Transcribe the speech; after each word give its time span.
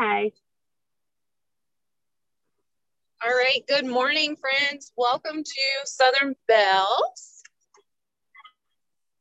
Hi. 0.00 0.30
All 3.24 3.30
right. 3.30 3.64
Good 3.66 3.84
morning, 3.84 4.36
friends. 4.36 4.92
Welcome 4.96 5.42
to 5.42 5.86
Southern 5.86 6.36
Bells. 6.46 7.42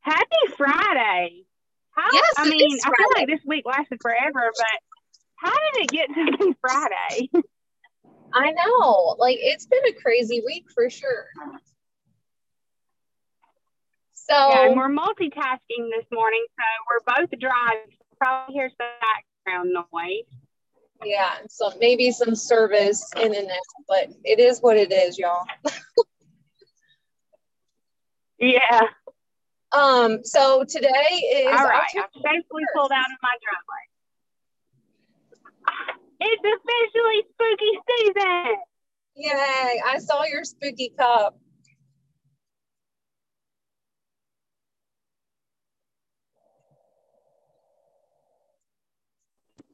Happy 0.02 0.54
Friday. 0.56 1.46
How, 1.96 2.10
Yes, 2.14 2.34
I 2.38 2.48
mean, 2.48 2.78
I 2.86 2.92
feel 2.96 3.08
like 3.16 3.28
this 3.28 3.40
week 3.48 3.66
lasted 3.66 3.98
forever, 4.04 4.52
but 4.56 4.80
how 5.38 5.52
did 5.74 5.86
it 5.86 5.90
get 5.90 6.10
to 6.10 6.38
be 6.38 6.54
Friday? 6.62 7.30
I 8.36 8.52
know. 8.52 9.16
Like, 9.18 9.38
it's 9.40 9.66
been 9.66 9.82
a 9.90 9.94
crazy 9.94 10.44
week 10.46 10.66
for 10.76 10.92
sure. 10.92 11.26
So, 14.14 14.36
Yeah, 14.36 14.76
we're 14.76 14.90
multitasking 14.90 15.90
this 15.90 16.06
morning, 16.12 16.46
so 16.52 16.66
we're 16.88 17.16
both 17.16 17.40
driving. 17.40 17.98
Probably 18.20 18.54
hear 18.54 18.70
some 18.70 18.88
background 19.02 19.74
noise. 19.74 20.47
Yeah, 21.04 21.36
so 21.50 21.72
maybe 21.80 22.12
some 22.12 22.36
service 22.36 23.10
in 23.18 23.36
and 23.36 23.48
out, 23.50 23.84
but 23.88 24.10
it 24.24 24.40
is 24.40 24.60
what 24.60 24.78
it 24.78 24.92
is, 24.92 25.18
y'all. 25.18 25.46
Yeah. 28.40 28.82
Um, 29.72 30.24
so 30.24 30.64
today 30.64 30.88
is 30.90 31.60
All 31.60 31.66
right. 31.66 31.82
I've 31.98 32.10
safely 32.14 32.64
pulled 32.76 32.92
out 32.92 33.00
of 33.00 33.18
my 33.22 33.34
driveway. 33.42 33.84
It's 36.20 36.42
officially 36.42 37.24
spooky 37.34 37.80
season. 37.90 38.58
Yay, 39.16 39.82
I 39.86 40.00
saw 40.00 40.24
your 40.26 40.44
spooky 40.44 40.94
cup. 40.98 41.38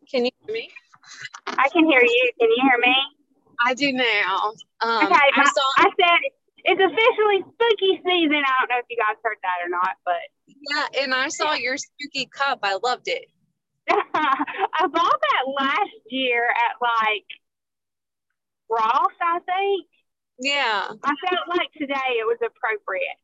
Can 0.09 0.25
you 0.25 0.31
hear 0.45 0.53
me? 0.53 0.71
I 1.48 1.70
can 1.70 1.85
hear 1.85 2.02
you. 2.02 2.31
Can 2.39 2.49
you 2.49 2.62
hear 2.62 2.80
me? 2.80 2.95
I 3.66 3.73
do 3.73 3.91
now. 3.94 4.53
Um, 4.81 5.05
okay. 5.05 5.16
I 5.16 5.44
saw, 5.45 5.67
I 5.77 5.89
said 6.00 6.19
it's 6.66 6.81
officially 6.81 7.39
spooky 7.53 8.02
season. 8.03 8.44
I 8.44 8.53
don't 8.59 8.69
know 8.69 8.80
if 8.80 8.86
you 8.89 8.97
guys 8.97 9.17
heard 9.23 9.38
that 9.44 9.66
or 9.66 9.69
not, 9.69 9.95
but 10.05 10.23
yeah, 10.47 11.03
and 11.03 11.14
I 11.14 11.30
saw 11.30 11.53
your 11.53 11.77
spooky 11.77 12.27
cup. 12.27 12.59
I 12.64 12.77
loved 12.83 13.08
it. 13.08 13.25
I 13.89 14.88
bought 14.88 15.19
that 15.19 15.44
last 15.59 16.00
year 16.09 16.44
at 16.45 16.81
like 16.81 17.27
Ross, 18.70 19.16
I 19.22 19.39
think. 19.39 19.88
Yeah, 20.39 20.88
I 21.03 21.14
felt 21.30 21.47
like 21.47 21.72
today 21.77 22.20
it 22.20 22.25
was 22.25 22.39
appropriate. 22.42 23.20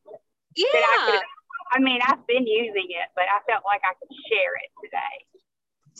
yeah. 0.56 0.66
I 0.72 1.10
could 1.10 1.26
I 1.72 1.78
mean, 1.78 2.00
I've 2.02 2.26
been 2.26 2.46
using 2.46 2.90
it, 2.90 3.08
but 3.14 3.30
I 3.30 3.38
felt 3.46 3.62
like 3.62 3.80
I 3.86 3.94
could 3.94 4.10
share 4.26 4.58
it 4.58 4.70
today. 4.82 5.16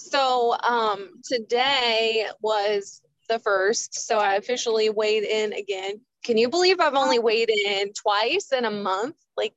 So 0.01 0.57
um, 0.59 1.21
today 1.25 2.27
was 2.41 3.03
the 3.29 3.39
first, 3.39 4.07
so 4.07 4.19
I 4.19 4.35
officially 4.35 4.89
weighed 4.91 5.25
in 5.25 5.53
again. 5.53 6.01
Can 6.25 6.39
you 6.39 6.49
believe 6.49 6.81
I've 6.81 6.95
only 6.95 7.19
weighed 7.19 7.51
in 7.51 7.93
twice 7.93 8.53
in 8.53 8.65
a 8.65 8.71
month? 8.71 9.17
Like, 9.37 9.55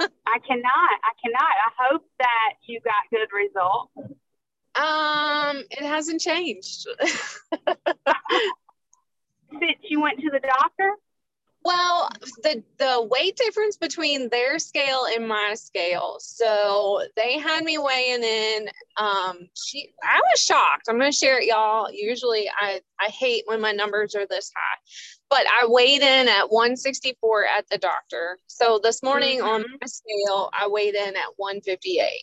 I, 0.00 0.06
I 0.26 0.38
cannot. 0.46 0.64
I 0.64 1.12
cannot. 1.24 1.42
I 1.42 1.70
hope 1.88 2.04
that 2.18 2.54
you 2.66 2.80
got 2.80 2.94
good 3.10 3.28
results. 3.34 3.92
um, 4.74 5.64
it 5.70 5.86
hasn't 5.86 6.20
changed. 6.20 6.86
Since 9.50 9.78
you 9.88 10.00
went 10.02 10.20
to 10.20 10.30
the 10.30 10.40
doctor? 10.40 10.92
The 12.42 12.62
the 12.78 13.08
weight 13.10 13.36
difference 13.36 13.76
between 13.76 14.28
their 14.28 14.58
scale 14.58 15.06
and 15.14 15.26
my 15.26 15.54
scale. 15.54 16.16
So 16.20 17.02
they 17.16 17.38
had 17.38 17.64
me 17.64 17.78
weighing 17.78 18.22
in. 18.22 18.68
Um, 18.98 19.48
she, 19.54 19.92
I 20.02 20.20
was 20.30 20.40
shocked. 20.40 20.88
I'm 20.88 20.98
gonna 20.98 21.12
share 21.12 21.38
it, 21.40 21.46
y'all. 21.46 21.90
Usually, 21.90 22.48
I 22.60 22.80
I 23.00 23.06
hate 23.06 23.44
when 23.46 23.60
my 23.60 23.72
numbers 23.72 24.14
are 24.14 24.26
this 24.26 24.52
high, 24.54 24.78
but 25.30 25.46
I 25.46 25.66
weighed 25.66 26.02
in 26.02 26.28
at 26.28 26.50
164 26.50 27.46
at 27.46 27.66
the 27.70 27.78
doctor. 27.78 28.38
So 28.46 28.78
this 28.82 29.02
morning 29.02 29.40
on 29.40 29.62
Mhm. 29.62 29.80
my 29.80 29.86
scale, 29.86 30.50
I 30.52 30.66
weighed 30.66 30.94
in 30.94 31.16
at 31.16 31.38
158. 31.38 32.22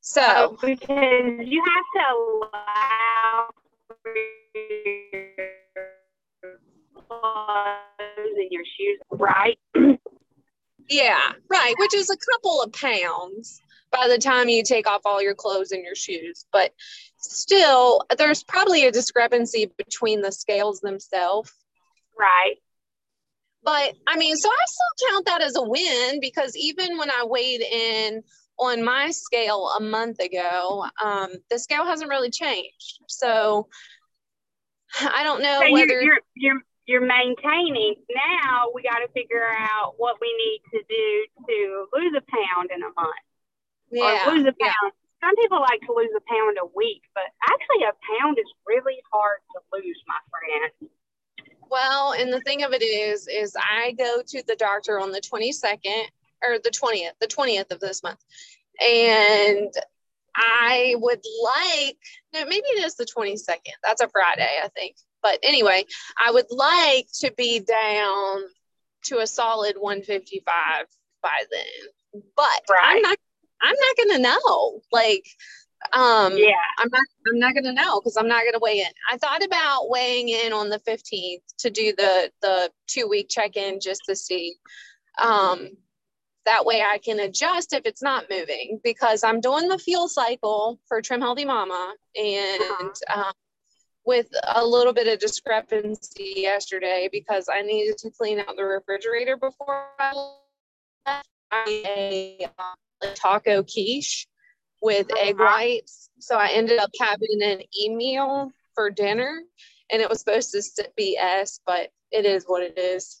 So 0.00 0.22
Oh, 0.24 0.56
because 0.62 1.46
you 1.46 1.62
have 1.64 1.84
to 1.94 2.00
allow 2.14 3.50
for 7.08 7.20
clothes 7.20 8.36
and 8.36 8.48
your 8.50 8.64
shoes, 8.64 8.98
right? 9.10 9.58
Yeah, 10.88 11.32
right, 11.50 11.74
which 11.78 11.94
is 11.94 12.10
a 12.10 12.16
couple 12.16 12.62
of 12.62 12.72
pounds 12.72 13.60
by 13.90 14.08
the 14.08 14.18
time 14.18 14.48
you 14.48 14.62
take 14.62 14.86
off 14.86 15.02
all 15.04 15.22
your 15.22 15.34
clothes 15.34 15.72
and 15.72 15.82
your 15.82 15.94
shoes. 15.94 16.46
But 16.52 16.72
still, 17.18 18.02
there's 18.16 18.42
probably 18.42 18.86
a 18.86 18.92
discrepancy 18.92 19.70
between 19.76 20.22
the 20.22 20.32
scales 20.32 20.80
themselves. 20.80 21.52
Right. 22.18 22.56
But 23.62 23.94
I 24.06 24.16
mean, 24.16 24.36
so 24.36 24.48
I 24.48 24.64
still 24.66 25.10
count 25.10 25.26
that 25.26 25.42
as 25.42 25.56
a 25.56 25.62
win 25.62 26.20
because 26.20 26.56
even 26.56 26.96
when 26.96 27.10
I 27.10 27.24
weighed 27.24 27.60
in 27.60 28.22
on 28.58 28.82
my 28.84 29.10
scale 29.10 29.68
a 29.76 29.80
month 29.80 30.20
ago, 30.20 30.86
um, 31.02 31.30
the 31.50 31.58
scale 31.58 31.84
hasn't 31.84 32.08
really 32.08 32.30
changed. 32.30 33.00
So 33.08 33.68
I 35.00 35.22
don't 35.22 35.42
know 35.42 35.60
So 35.66 35.72
whether. 35.72 35.86
you're, 35.86 36.02
you're 36.02 36.20
you're 36.34 36.62
you're 36.88 37.04
maintaining. 37.04 37.96
Now 38.08 38.72
we 38.74 38.82
got 38.82 39.04
to 39.04 39.08
figure 39.12 39.44
out 39.44 39.94
what 39.98 40.16
we 40.20 40.32
need 40.32 40.62
to 40.72 40.80
do 40.88 41.26
to 41.46 41.86
lose 41.92 42.14
a 42.16 42.24
pound 42.24 42.70
in 42.74 42.82
a 42.82 42.92
month, 42.96 43.24
yeah, 43.92 44.26
or 44.26 44.32
lose 44.34 44.46
a 44.46 44.54
yeah. 44.58 44.72
pound. 44.72 44.92
Some 45.22 45.36
people 45.36 45.60
like 45.60 45.80
to 45.82 45.92
lose 45.92 46.10
a 46.16 46.24
pound 46.32 46.56
a 46.60 46.66
week, 46.74 47.02
but 47.14 47.24
actually 47.44 47.84
a 47.84 47.92
pound 48.18 48.38
is 48.38 48.46
really 48.66 49.02
hard 49.12 49.40
to 49.52 49.60
lose, 49.72 50.00
my 50.08 50.16
friend. 50.30 50.90
Well, 51.70 52.14
and 52.14 52.32
the 52.32 52.40
thing 52.40 52.62
of 52.62 52.72
it 52.72 52.82
is, 52.82 53.28
is 53.28 53.54
I 53.56 53.92
go 53.92 54.22
to 54.26 54.42
the 54.46 54.56
doctor 54.56 54.98
on 54.98 55.12
the 55.12 55.20
22nd 55.20 56.04
or 56.42 56.58
the 56.64 56.70
20th, 56.70 57.18
the 57.20 57.26
20th 57.26 57.70
of 57.70 57.80
this 57.80 58.02
month. 58.02 58.20
And 58.80 59.70
I 60.34 60.94
would 60.98 61.20
like, 61.42 61.98
no, 62.32 62.44
maybe 62.46 62.66
it 62.68 62.84
is 62.84 62.94
the 62.94 63.04
22nd. 63.04 63.74
That's 63.82 64.00
a 64.00 64.08
Friday, 64.08 64.48
I 64.62 64.68
think. 64.68 64.96
But 65.22 65.38
anyway, 65.42 65.84
I 66.24 66.30
would 66.30 66.46
like 66.50 67.06
to 67.20 67.32
be 67.36 67.60
down 67.60 68.42
to 69.04 69.18
a 69.18 69.26
solid 69.26 69.76
155 69.78 70.86
by 71.22 71.42
then. 71.50 72.22
But 72.36 72.76
I'm 72.82 73.02
not 73.02 73.18
I'm 73.60 73.74
not 73.74 73.96
gonna 74.08 74.22
know. 74.22 74.80
Like 74.92 75.24
um 75.92 76.36
Yeah. 76.36 76.52
I'm 76.78 76.88
not 76.90 77.02
I'm 77.28 77.38
not 77.38 77.54
gonna 77.54 77.72
know 77.72 78.00
because 78.00 78.16
I'm 78.16 78.28
not 78.28 78.44
gonna 78.44 78.58
weigh 78.60 78.80
in. 78.80 78.92
I 79.10 79.16
thought 79.18 79.44
about 79.44 79.88
weighing 79.88 80.28
in 80.28 80.52
on 80.52 80.68
the 80.68 80.80
15th 80.80 81.42
to 81.58 81.70
do 81.70 81.92
the 81.96 82.30
the 82.42 82.70
two 82.86 83.08
week 83.08 83.28
check-in 83.28 83.80
just 83.80 84.02
to 84.08 84.16
see. 84.16 84.56
Um 85.18 85.70
that 86.46 86.64
way 86.64 86.80
I 86.80 86.98
can 86.98 87.20
adjust 87.20 87.74
if 87.74 87.82
it's 87.84 88.02
not 88.02 88.24
moving 88.30 88.80
because 88.82 89.22
I'm 89.22 89.40
doing 89.40 89.68
the 89.68 89.78
fuel 89.78 90.08
cycle 90.08 90.80
for 90.88 91.02
Trim 91.02 91.20
Healthy 91.20 91.44
Mama 91.44 91.94
and 92.16 92.94
um, 93.14 93.32
with 94.08 94.26
a 94.54 94.64
little 94.64 94.94
bit 94.94 95.06
of 95.06 95.18
discrepancy 95.18 96.32
yesterday 96.36 97.10
because 97.12 97.46
I 97.52 97.60
needed 97.60 97.98
to 97.98 98.10
clean 98.10 98.40
out 98.40 98.56
the 98.56 98.64
refrigerator 98.64 99.36
before 99.36 99.84
I 100.00 100.14
left. 100.14 101.28
I 101.52 101.82
made 101.84 102.48
a 103.02 103.14
taco 103.14 103.62
quiche 103.62 104.26
with 104.80 105.06
egg 105.18 105.34
Uh-huh. 105.34 105.44
whites. 105.44 106.08
So 106.20 106.36
I 106.36 106.48
ended 106.48 106.78
up 106.78 106.90
having 106.98 107.42
an 107.42 107.60
e 107.78 107.90
meal 107.94 108.50
for 108.74 108.88
dinner 108.88 109.42
and 109.90 110.00
it 110.00 110.08
was 110.08 110.20
supposed 110.20 110.52
to 110.52 110.90
be 110.96 111.18
S, 111.18 111.60
but 111.66 111.90
it 112.10 112.24
is 112.24 112.44
what 112.46 112.62
it 112.62 112.78
is. 112.78 113.20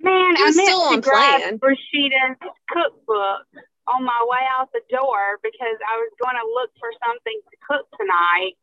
Man, 0.00 0.34
It 0.34 0.40
I 0.40 0.44
was 0.46 0.56
meant 0.56 0.68
still 0.68 0.80
to 0.88 0.94
on 0.94 1.00
grab 1.00 1.40
plan. 1.40 1.60
Rashida's 1.62 2.38
cookbook 2.68 3.46
on 3.86 4.02
my 4.02 4.26
way 4.26 4.42
out 4.58 4.72
the 4.72 4.82
door 4.90 5.38
because 5.42 5.78
I 5.86 5.96
was 6.02 6.10
going 6.20 6.34
to 6.34 6.46
look 6.50 6.70
for 6.80 6.90
something 7.06 7.40
to 7.50 7.56
cook 7.68 7.86
tonight, 7.98 8.54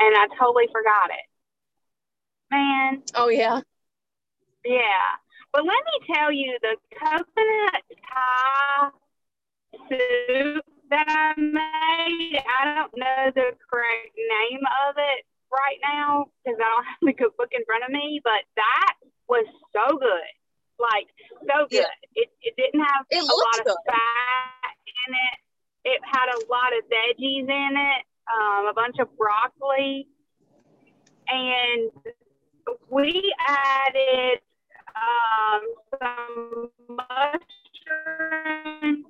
and 0.00 0.16
I 0.16 0.26
totally 0.38 0.66
forgot 0.72 1.10
it. 1.10 1.26
Man, 2.50 3.02
Oh, 3.14 3.28
yeah. 3.28 3.60
yeah. 4.64 5.06
But 5.52 5.64
let 5.64 5.78
me 5.84 6.14
tell 6.14 6.32
you, 6.32 6.58
the 6.62 6.76
coconut 6.98 7.82
Thai 8.10 8.90
soup 9.88 10.64
that 10.90 11.06
I 11.08 11.34
made, 11.40 12.38
I 12.42 12.74
don't 12.74 12.96
know 12.96 13.30
the 13.34 13.54
correct 13.70 14.14
name 14.16 14.60
of 14.88 14.94
it 14.98 15.24
right 15.52 15.78
now 15.82 16.26
because 16.44 16.58
I 16.58 16.64
don't 16.64 16.84
have 16.90 17.02
the 17.02 17.12
cookbook 17.14 17.50
in 17.52 17.64
front 17.66 17.84
of 17.84 17.90
me, 17.90 18.20
but 18.22 18.42
that 18.56 18.94
was 19.28 19.46
so 19.72 19.98
good. 19.98 20.30
Like, 20.78 21.06
so 21.46 21.66
good. 21.68 21.86
Yeah. 21.86 21.94
It, 22.14 22.28
it 22.42 22.54
didn't 22.56 22.80
have 22.80 23.06
It 23.10 23.22
a 23.22 23.26
lot 23.26 23.64
good. 23.64 23.70
of 23.70 23.76
fat 23.86 24.74
in 24.86 25.14
it. 25.14 25.36
It 25.96 26.00
had 26.04 26.28
a 26.34 26.40
lot 26.50 26.72
of 26.76 26.84
veggies 26.90 27.48
in 27.48 27.72
it, 27.76 28.02
um, 28.30 28.66
a 28.66 28.74
bunch 28.74 28.96
of 28.98 29.08
broccoli, 29.16 30.08
and 31.28 31.90
we 32.88 33.34
added 33.46 34.40
um, 34.94 35.62
some 35.98 36.70
mushrooms 36.88 37.40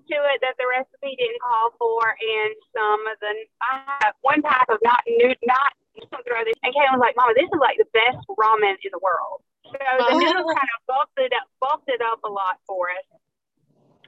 to 0.09 0.17
it 0.17 0.41
that 0.41 0.57
the 0.59 0.67
recipe 0.69 1.17
didn't 1.17 1.41
call 1.41 1.73
for, 1.79 2.01
and 2.09 2.55
some 2.73 3.07
of 3.09 3.17
the 3.21 3.33
I 3.61 4.05
have 4.05 4.15
one 4.23 4.43
type 4.43 4.69
of 4.69 4.79
not 4.83 5.03
new 5.07 5.35
not 5.45 5.73
throw 6.09 6.45
this. 6.45 6.57
And 6.63 6.73
Caitlin 6.75 6.97
was 6.97 7.05
like, 7.05 7.17
"Mama, 7.17 7.35
this 7.37 7.49
is 7.49 7.61
like 7.61 7.79
the 7.79 7.89
best 7.93 8.25
ramen 8.29 8.77
in 8.83 8.91
the 8.93 9.01
world." 9.03 9.43
So 9.65 9.79
the 9.79 10.19
noodles 10.19 10.51
kind 10.51 10.71
of 10.75 10.81
bulked 10.87 11.19
it 11.19 11.33
up, 11.33 11.47
bulked 11.61 11.89
it 11.89 12.01
up 12.03 12.21
a 12.25 12.31
lot 12.31 12.59
for 12.67 12.91
us, 12.91 13.07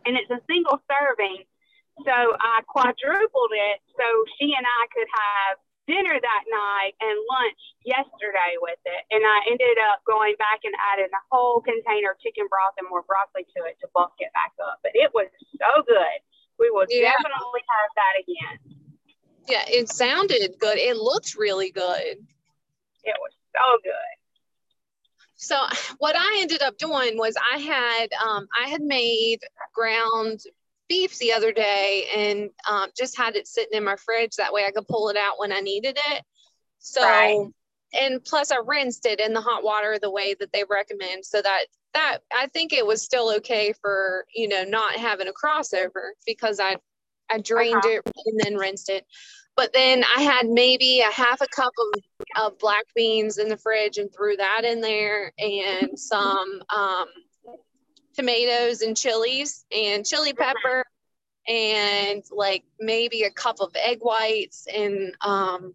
and 0.07 0.17
it's 0.17 0.31
a 0.31 0.41
single 0.49 0.81
serving. 0.89 1.45
So 2.01 2.17
I 2.41 2.65
quadrupled 2.65 3.53
it 3.53 3.79
so 3.93 4.07
she 4.41 4.57
and 4.57 4.65
I 4.65 4.83
could 4.89 5.11
have 5.13 5.61
dinner 5.87 6.15
that 6.15 6.45
night 6.49 6.95
and 7.03 7.17
lunch 7.29 7.61
yesterday 7.85 8.57
with 8.65 8.81
it. 8.87 9.03
And 9.11 9.21
I 9.21 9.45
ended 9.51 9.77
up 9.93 10.01
going 10.09 10.35
back 10.39 10.65
and 10.65 10.73
adding 10.93 11.13
a 11.13 11.23
whole 11.29 11.61
container 11.61 12.17
of 12.17 12.19
chicken 12.23 12.49
broth 12.49 12.75
and 12.79 12.89
more 12.89 13.03
broccoli 13.05 13.45
to 13.45 13.61
it 13.69 13.77
to 13.83 13.89
bulk 13.93 14.17
it 14.19 14.33
back 14.33 14.57
up. 14.63 14.81
But 14.83 14.93
it 14.95 15.13
was 15.13 15.29
so 15.61 15.83
good. 15.85 16.19
We 16.59 16.71
will 16.71 16.87
yeah. 16.89 17.13
definitely 17.13 17.65
have 17.67 17.91
that 17.99 18.15
again. 18.25 18.57
Yeah, 19.49 19.65
it 19.67 19.89
sounded 19.89 20.55
good. 20.61 20.79
It 20.79 20.97
looked 20.97 21.35
really 21.35 21.71
good. 21.71 22.17
It 23.05 23.17
was 23.19 23.35
so 23.53 23.79
good. 23.83 24.13
So 25.35 25.67
what 25.99 26.15
I 26.17 26.39
ended 26.41 26.63
up 26.63 26.79
doing 26.79 27.19
was 27.19 27.35
I 27.53 27.59
had 27.59 28.09
um, 28.25 28.47
I 28.57 28.69
had 28.69 28.81
made 28.81 29.41
ground 29.75 30.41
beef 30.93 31.17
the 31.19 31.33
other 31.33 31.53
day 31.53 32.07
and 32.15 32.51
um, 32.71 32.91
just 32.95 33.17
had 33.17 33.35
it 33.35 33.49
sitting 33.49 33.79
in 33.79 33.83
my 33.83 33.97
fridge. 33.97 34.37
That 34.37 34.53
way 34.53 34.67
I 34.67 34.73
could 34.73 34.87
pull 34.87 35.09
it 35.09 35.17
out 35.17 35.39
when 35.39 35.51
I 35.51 35.61
needed 35.61 35.99
it. 36.11 36.23
So, 36.81 37.01
right. 37.01 37.47
and 37.99 38.23
plus 38.23 38.53
I 38.53 38.59
rinsed 38.63 39.07
it 39.07 39.19
in 39.19 39.33
the 39.33 39.41
hot 39.41 39.65
water 39.65 39.99
the 39.99 40.11
way 40.11 40.35
that 40.39 40.53
they 40.53 40.65
recommend 40.69 41.25
so 41.25 41.41
that 41.41 41.65
that 41.95 42.19
I 42.35 42.47
think 42.49 42.75
it 42.75 42.87
was 42.87 43.01
still 43.03 43.33
okay 43.37 43.73
for, 43.81 44.27
you 44.35 44.49
know, 44.49 44.65
not 44.65 44.97
having 44.97 45.29
a 45.29 45.33
crossover 45.33 46.11
because 46.27 46.61
I, 46.61 46.77
I 47.31 47.39
drained 47.39 47.77
uh-huh. 47.77 48.01
it 48.07 48.13
and 48.27 48.41
then 48.41 48.57
rinsed 48.57 48.91
it. 48.91 49.07
But 49.57 49.73
then 49.73 50.05
I 50.15 50.23
had 50.23 50.47
maybe 50.47 51.01
a 51.01 51.13
half 51.13 51.41
a 51.41 51.47
cup 51.47 51.73
of, 51.79 52.03
of 52.45 52.59
black 52.59 52.85
beans 52.95 53.39
in 53.39 53.49
the 53.49 53.57
fridge 53.57 53.97
and 53.97 54.13
threw 54.13 54.37
that 54.37 54.65
in 54.65 54.81
there 54.83 55.33
and 55.39 55.99
some 55.99 56.63
um, 56.75 57.07
tomatoes 58.15 58.83
and 58.83 58.97
chilies 58.97 59.65
and 59.75 60.05
chili 60.05 60.33
pepper 60.33 60.85
and 61.49 62.23
like 62.31 62.65
maybe 62.79 63.23
a 63.23 63.31
cup 63.31 63.61
of 63.61 63.75
egg 63.75 63.99
whites 64.01 64.67
and 64.73 65.15
um, 65.21 65.75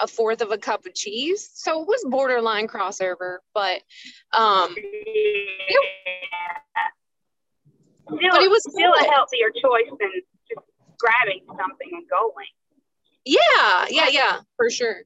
a 0.00 0.06
fourth 0.06 0.40
of 0.40 0.50
a 0.50 0.58
cup 0.58 0.86
of 0.86 0.94
cheese. 0.94 1.50
So 1.54 1.82
it 1.82 1.88
was 1.88 2.04
borderline 2.08 2.68
crossover, 2.68 3.38
but 3.52 3.82
um, 4.32 4.74
it, 4.76 5.76
still, 8.06 8.18
but 8.30 8.42
it 8.42 8.50
was 8.50 8.62
still 8.62 8.92
good. 8.92 9.06
a 9.06 9.10
healthier 9.10 9.50
choice 9.50 9.90
than 10.00 10.10
just 10.48 10.66
grabbing 10.98 11.42
something 11.46 11.88
and 11.92 12.08
going. 12.08 12.46
Yeah, 13.24 13.86
yeah, 13.88 14.08
yeah, 14.08 14.40
for 14.56 14.70
sure. 14.70 15.02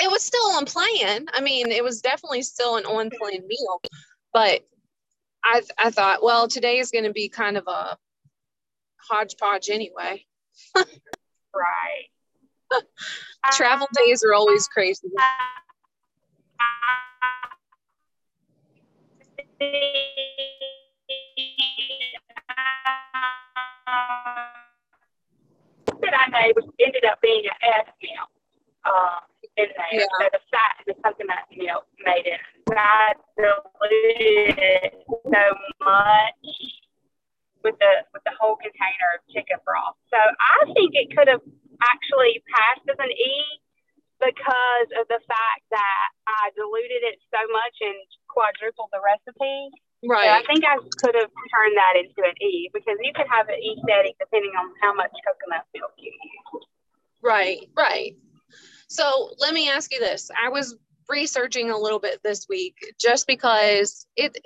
It 0.00 0.10
was 0.10 0.22
still 0.22 0.52
on 0.52 0.64
plan. 0.64 1.26
I 1.32 1.40
mean, 1.40 1.72
it 1.72 1.82
was 1.82 2.00
definitely 2.00 2.42
still 2.42 2.76
an 2.76 2.84
on 2.84 3.10
plan 3.10 3.46
meal, 3.46 3.82
but 4.32 4.60
I 5.48 5.62
I 5.78 5.90
thought, 5.90 6.22
well, 6.22 6.46
today 6.46 6.78
is 6.78 6.90
going 6.90 7.04
to 7.04 7.12
be 7.12 7.28
kind 7.28 7.56
of 7.56 7.64
a 7.66 7.96
hodgepodge 8.98 9.70
anyway. 9.70 10.24
right. 10.76 12.06
Travel 13.52 13.88
days 13.94 14.22
are 14.22 14.34
always 14.34 14.68
crazy. 14.68 15.08
that 26.00 26.14
I 26.14 26.30
made 26.30 26.54
ended 26.84 27.04
up 27.04 27.20
being 27.22 27.44
an 27.46 27.70
S 27.86 27.92
meal. 28.02 28.28
Um, 28.84 29.20
in 29.58 29.68
there. 29.74 30.06
Yeah. 30.06 30.06
So 30.06 30.24
the 30.32 30.42
fat 30.54 30.74
is 30.86 30.96
something 31.02 31.26
that 31.26 31.50
you 31.50 31.66
know 31.66 31.82
made 32.06 32.24
it. 32.24 32.40
I 32.70 33.18
diluted 33.34 35.02
so 35.04 35.44
much 35.82 36.46
with 37.66 37.74
the 37.82 37.92
with 38.14 38.22
the 38.22 38.34
whole 38.38 38.54
container 38.56 39.18
of 39.18 39.20
chicken 39.34 39.58
broth. 39.66 39.98
So 40.14 40.18
I 40.18 40.70
think 40.72 40.94
it 40.94 41.10
could 41.10 41.26
have 41.26 41.42
actually 41.82 42.42
passed 42.46 42.86
as 42.86 42.98
an 43.02 43.10
E 43.10 43.34
because 44.18 44.90
of 44.98 45.06
the 45.06 45.22
fact 45.26 45.62
that 45.70 46.06
I 46.26 46.50
diluted 46.54 47.06
it 47.06 47.22
so 47.30 47.38
much 47.54 47.76
and 47.82 47.98
quadrupled 48.26 48.90
the 48.90 49.02
recipe. 49.02 49.70
Right. 50.06 50.26
So 50.26 50.30
I 50.38 50.42
think 50.46 50.62
I 50.62 50.78
could 50.78 51.16
have 51.18 51.30
turned 51.50 51.76
that 51.78 51.94
into 51.98 52.22
an 52.22 52.34
E 52.38 52.70
because 52.70 52.98
you 53.02 53.10
can 53.14 53.26
have 53.26 53.50
an 53.50 53.58
E 53.58 53.78
setting 53.86 54.14
depending 54.18 54.54
on 54.54 54.70
how 54.82 54.94
much 54.94 55.10
coconut 55.26 55.66
milk 55.74 55.94
you 55.98 56.14
use. 56.14 56.66
Right, 57.22 57.66
right. 57.74 58.14
So 58.88 59.30
let 59.38 59.54
me 59.54 59.68
ask 59.68 59.92
you 59.92 60.00
this. 60.00 60.30
I 60.42 60.48
was 60.48 60.76
researching 61.08 61.70
a 61.70 61.78
little 61.78 61.98
bit 61.98 62.20
this 62.22 62.46
week 62.48 62.76
just 63.00 63.26
because 63.26 64.06
it 64.16 64.36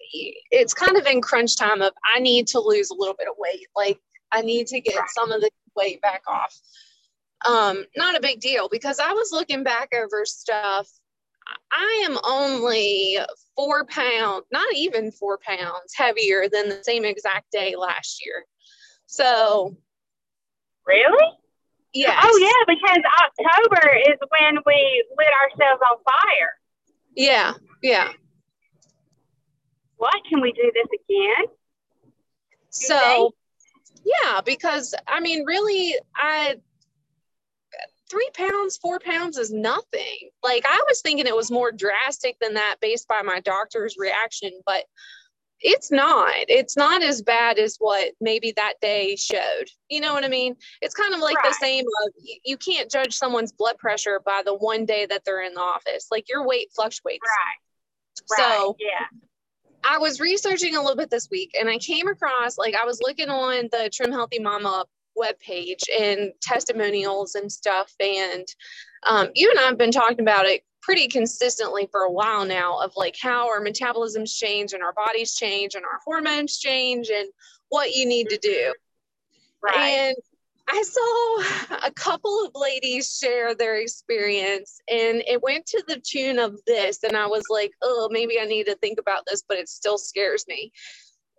it's 0.51 0.75
kind 0.75 0.97
of 0.97 1.07
in 1.07 1.21
crunch 1.21 1.57
time 1.57 1.83
of 1.83 1.93
I 2.15 2.21
need 2.21 2.47
to 2.49 2.61
lose 2.61 2.91
a 2.91 2.95
little 2.95 3.15
bit 3.19 3.29
of 3.29 3.35
weight. 3.39 3.67
Like 3.75 3.99
I 4.31 4.43
need 4.43 4.67
to 4.69 4.81
get 4.81 5.09
some 5.09 5.33
of 5.33 5.41
the 5.41 5.51
weight 5.77 6.01
back 6.01 6.23
off. 6.29 6.57
Um, 7.49 7.85
not 7.97 8.17
a 8.17 8.21
big 8.21 8.41
deal 8.41 8.69
because 8.69 9.01
I 9.01 9.13
was 9.13 9.31
looking 9.33 9.65
back 9.65 9.89
over 9.95 10.25
stuff. 10.25 10.89
I 11.73 12.07
am 12.09 12.19
only 12.25 13.19
four 13.57 13.85
pounds, 13.87 14.45
not 14.53 14.73
even 14.75 15.11
four 15.11 15.39
pounds 15.39 15.93
heavier 15.97 16.49
than 16.49 16.69
the 16.69 16.83
same 16.85 17.05
exact 17.05 17.51
day 17.51 17.75
last 17.77 18.25
year. 18.25 18.45
So, 19.07 19.77
really? 20.87 21.37
Yes. 21.95 22.19
Oh 22.23 22.39
yeah, 22.39 22.75
because 22.75 23.03
October 23.23 23.97
is 23.97 24.19
when 24.29 24.63
we 24.65 25.05
lit 25.17 25.29
ourselves 25.43 25.83
on 25.91 25.99
fire. 26.05 26.51
Yeah, 27.15 27.53
yeah. 27.83 28.09
What 29.97 30.15
can 30.29 30.41
we 30.41 30.53
do 30.53 30.73
this 30.75 30.87
again? 31.07 31.55
So, 32.71 33.35
yeah, 34.05 34.41
because 34.41 34.95
I 35.07 35.21
mean, 35.21 35.45
really, 35.45 35.95
I 36.17 36.57
three 38.11 38.31
pounds, 38.35 38.77
four 38.77 38.99
pounds 38.99 39.39
is 39.39 39.51
nothing. 39.51 40.31
Like 40.43 40.65
I 40.69 40.83
was 40.89 41.01
thinking 41.03 41.27
it 41.27 41.37
was 41.37 41.51
more 41.51 41.73
drastic 41.73 42.37
than 42.41 42.55
that 42.55 42.77
based 42.81 43.09
by 43.09 43.23
my 43.23 43.41
doctor's 43.41 43.97
reaction, 43.99 44.51
but 44.67 44.85
it's 45.63 45.91
not. 45.91 46.35
It's 46.49 46.77
not 46.77 47.03
as 47.03 47.23
bad 47.23 47.59
as 47.59 47.77
what 47.79 48.13
maybe 48.21 48.53
that 48.57 48.75
day 48.81 49.17
showed. 49.17 49.67
You 49.89 50.01
know 50.01 50.13
what 50.13 50.25
i 50.25 50.29
mean? 50.29 50.57
It's 50.81 50.95
kind 50.95 51.15
of 51.15 51.21
like 51.21 51.37
right. 51.37 51.51
the 51.51 51.57
same 51.61 51.85
of 52.05 52.13
you 52.45 52.57
can't 52.57 52.91
judge 52.91 53.15
someone's 53.15 53.53
blood 53.53 53.79
pressure 53.79 54.21
by 54.25 54.43
the 54.45 54.55
one 54.55 54.85
day 54.85 55.07
that 55.07 55.25
they're 55.25 55.43
in 55.43 55.55
the 55.55 55.61
office. 55.61 56.09
Like 56.11 56.29
your 56.29 56.47
weight 56.47 56.69
fluctuates. 56.75 57.21
Right. 57.23 58.39
So 58.39 58.77
yeah. 58.79 59.07
I 59.85 59.99
was 59.99 60.21
researching 60.21 60.77
a 60.77 60.81
little 60.81 60.97
bit 60.97 61.11
this 61.11 61.29
week 61.31 61.57
and 61.59 61.69
i 61.69 61.77
came 61.79 62.07
across 62.07 62.57
like 62.57 62.75
i 62.75 62.85
was 62.85 63.01
looking 63.03 63.29
on 63.29 63.69
the 63.73 63.91
trim 63.93 64.13
healthy 64.13 64.39
mama 64.39 64.85
webpage 65.19 65.83
and 66.01 66.33
testimonials 66.41 67.35
and 67.35 67.51
stuff 67.51 67.93
and 68.01 68.47
um, 69.05 69.29
you 69.35 69.51
and 69.51 69.59
i've 69.59 69.79
been 69.79 69.91
talking 69.91 70.21
about 70.21 70.47
it 70.47 70.63
pretty 70.83 71.09
consistently 71.09 71.89
for 71.91 72.03
a 72.03 72.11
while 72.11 72.45
now 72.45 72.79
of 72.81 72.93
like 72.97 73.17
how 73.21 73.49
our 73.49 73.61
metabolisms 73.61 74.37
change 74.37 74.73
and 74.73 74.83
our 74.83 74.93
bodies 74.93 75.35
change 75.35 75.75
and 75.75 75.85
our 75.85 76.01
hormones 76.05 76.59
change 76.59 77.09
and 77.09 77.29
what 77.69 77.95
you 77.95 78.05
need 78.05 78.29
to 78.29 78.39
do. 78.39 78.75
Right. 79.63 79.77
And 79.77 80.17
I 80.69 80.83
saw 80.83 81.87
a 81.87 81.91
couple 81.93 82.45
of 82.45 82.53
ladies 82.55 83.17
share 83.17 83.55
their 83.55 83.77
experience 83.77 84.81
and 84.89 85.23
it 85.27 85.43
went 85.43 85.67
to 85.67 85.83
the 85.87 86.01
tune 86.05 86.39
of 86.39 86.59
this. 86.67 87.03
And 87.05 87.17
I 87.17 87.27
was 87.27 87.45
like, 87.49 87.73
oh, 87.83 88.09
maybe 88.11 88.41
I 88.41 88.45
need 88.45 88.67
to 88.67 88.77
think 88.77 88.99
about 88.99 89.25
this, 89.27 89.43
but 89.49 89.59
it 89.59 89.69
still 89.69 89.99
scares 89.99 90.47
me. 90.49 90.73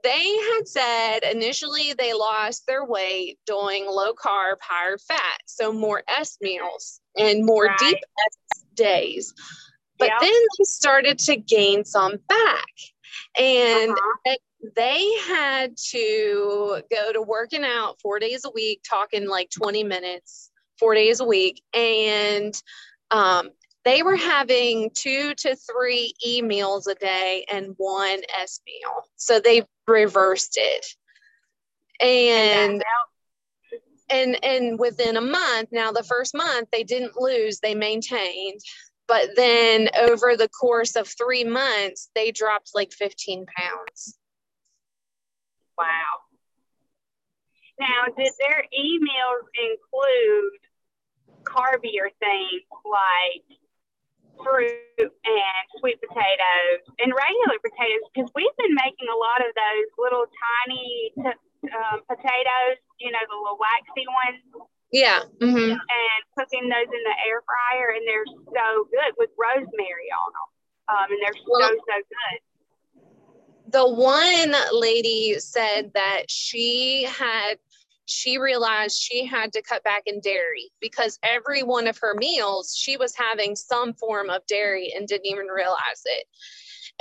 They 0.04 0.38
had 0.38 0.68
said 0.68 1.20
initially 1.32 1.94
they 1.94 2.14
lost 2.14 2.68
their 2.68 2.84
weight 2.84 3.40
doing 3.46 3.86
low 3.88 4.14
carb, 4.14 4.56
higher 4.62 4.98
fat, 4.98 5.40
so 5.46 5.72
more 5.72 6.04
S 6.08 6.38
meals 6.42 7.00
and 7.18 7.46
more 7.46 7.66
right. 7.66 7.80
deep 7.80 7.98
S 7.98 8.64
days. 8.76 9.34
But 9.98 10.10
yep. 10.10 10.20
then 10.20 10.32
they 10.32 10.64
started 10.64 11.20
to 11.20 11.38
gain 11.38 11.86
some 11.86 12.18
back. 12.28 12.66
And 13.40 13.92
uh-huh. 13.92 14.36
they 14.76 15.10
had 15.28 15.78
to 15.92 16.82
go 16.92 17.14
to 17.14 17.22
working 17.22 17.64
out 17.64 18.00
four 18.02 18.20
days 18.20 18.44
a 18.46 18.52
week, 18.52 18.82
talking 18.88 19.28
like 19.28 19.50
20 19.50 19.84
minutes, 19.84 20.52
four 20.80 20.96
days 20.96 21.20
a 21.20 21.26
week. 21.26 21.62
And 21.74 22.54
um, 23.12 23.50
they 23.86 24.04
were 24.04 24.16
having 24.16 24.92
two 24.94 25.34
to 25.36 25.56
three 25.56 26.14
e 26.26 26.42
meals 26.42 26.88
a 26.88 26.96
day 26.96 27.46
and 27.52 27.74
one 27.78 28.22
S 28.40 28.60
meal. 28.66 29.04
So 29.16 29.40
they 29.40 29.64
reversed 29.88 30.58
it. 30.58 30.86
And 32.02 32.84
and 34.10 34.44
and 34.44 34.80
within 34.80 35.16
a 35.16 35.22
month 35.22 35.70
now 35.72 35.92
the 35.92 36.04
first 36.04 36.36
month 36.36 36.68
they 36.72 36.84
didn't 36.84 37.16
lose 37.18 37.60
they 37.60 37.74
maintained 37.74 38.60
but 39.08 39.30
then 39.38 39.90
over 39.98 40.36
the 40.36 40.50
course 40.50 40.98
of 40.98 41.08
three 41.08 41.46
months 41.46 42.10
they 42.14 42.30
dropped 42.30 42.72
like 42.76 42.92
15 42.92 43.46
pounds 43.58 44.18
Wow. 45.78 45.86
Now, 47.80 48.06
did 48.16 48.32
their 48.40 48.64
emails 48.78 49.46
include 49.58 50.60
carbier 51.44 52.10
things 52.20 52.64
like 52.86 53.58
fruit 54.42 54.98
and 55.00 55.64
sweet 55.78 56.00
potatoes 56.02 56.82
and 57.00 57.12
regular 57.12 57.58
potatoes? 57.62 58.04
Because 58.12 58.30
we've 58.34 58.58
been 58.58 58.76
making 58.76 59.10
a 59.12 59.18
lot 59.18 59.44
of 59.44 59.52
those 59.54 59.88
little 60.00 60.26
tiny 60.30 61.14
t- 61.18 61.42
um, 61.70 62.02
potatoes, 62.08 62.78
you 63.00 63.12
know, 63.12 63.24
the 63.30 63.38
little 63.38 63.60
waxy 63.60 64.06
ones. 64.08 64.68
Yeah. 64.94 65.26
Mm-hmm. 65.42 65.74
And 65.74 66.20
cooking 66.38 66.70
those 66.70 66.90
in 66.90 67.04
the 67.04 67.18
air 67.26 67.42
fryer, 67.46 67.98
and 67.98 68.06
they're 68.06 68.30
so 68.54 68.86
good 68.94 69.18
with 69.18 69.34
rosemary 69.38 70.10
on 70.14 70.30
them. 70.32 70.50
Um, 70.84 71.08
and 71.10 71.20
they're 71.24 71.40
well, 71.48 71.70
so, 71.70 71.78
so 71.90 71.98
good 71.98 72.38
the 73.74 73.88
one 73.88 74.54
lady 74.72 75.40
said 75.40 75.92
that 75.96 76.30
she 76.30 77.08
had 77.10 77.56
she 78.06 78.38
realized 78.38 79.02
she 79.02 79.26
had 79.26 79.54
to 79.54 79.62
cut 79.62 79.84
back 79.84 80.04
in 80.06 80.20
dairy 80.20 80.72
because 80.82 81.20
every 81.24 81.64
one 81.64 81.88
of 81.88 81.98
her 81.98 82.14
meals 82.16 82.76
she 82.78 82.98
was 82.98 83.16
having 83.16 83.56
some 83.56 83.94
form 83.94 84.30
of 84.30 84.46
dairy 84.48 84.94
and 84.96 85.08
didn't 85.08 85.28
even 85.28 85.48
realize 85.48 86.02
it 86.06 86.26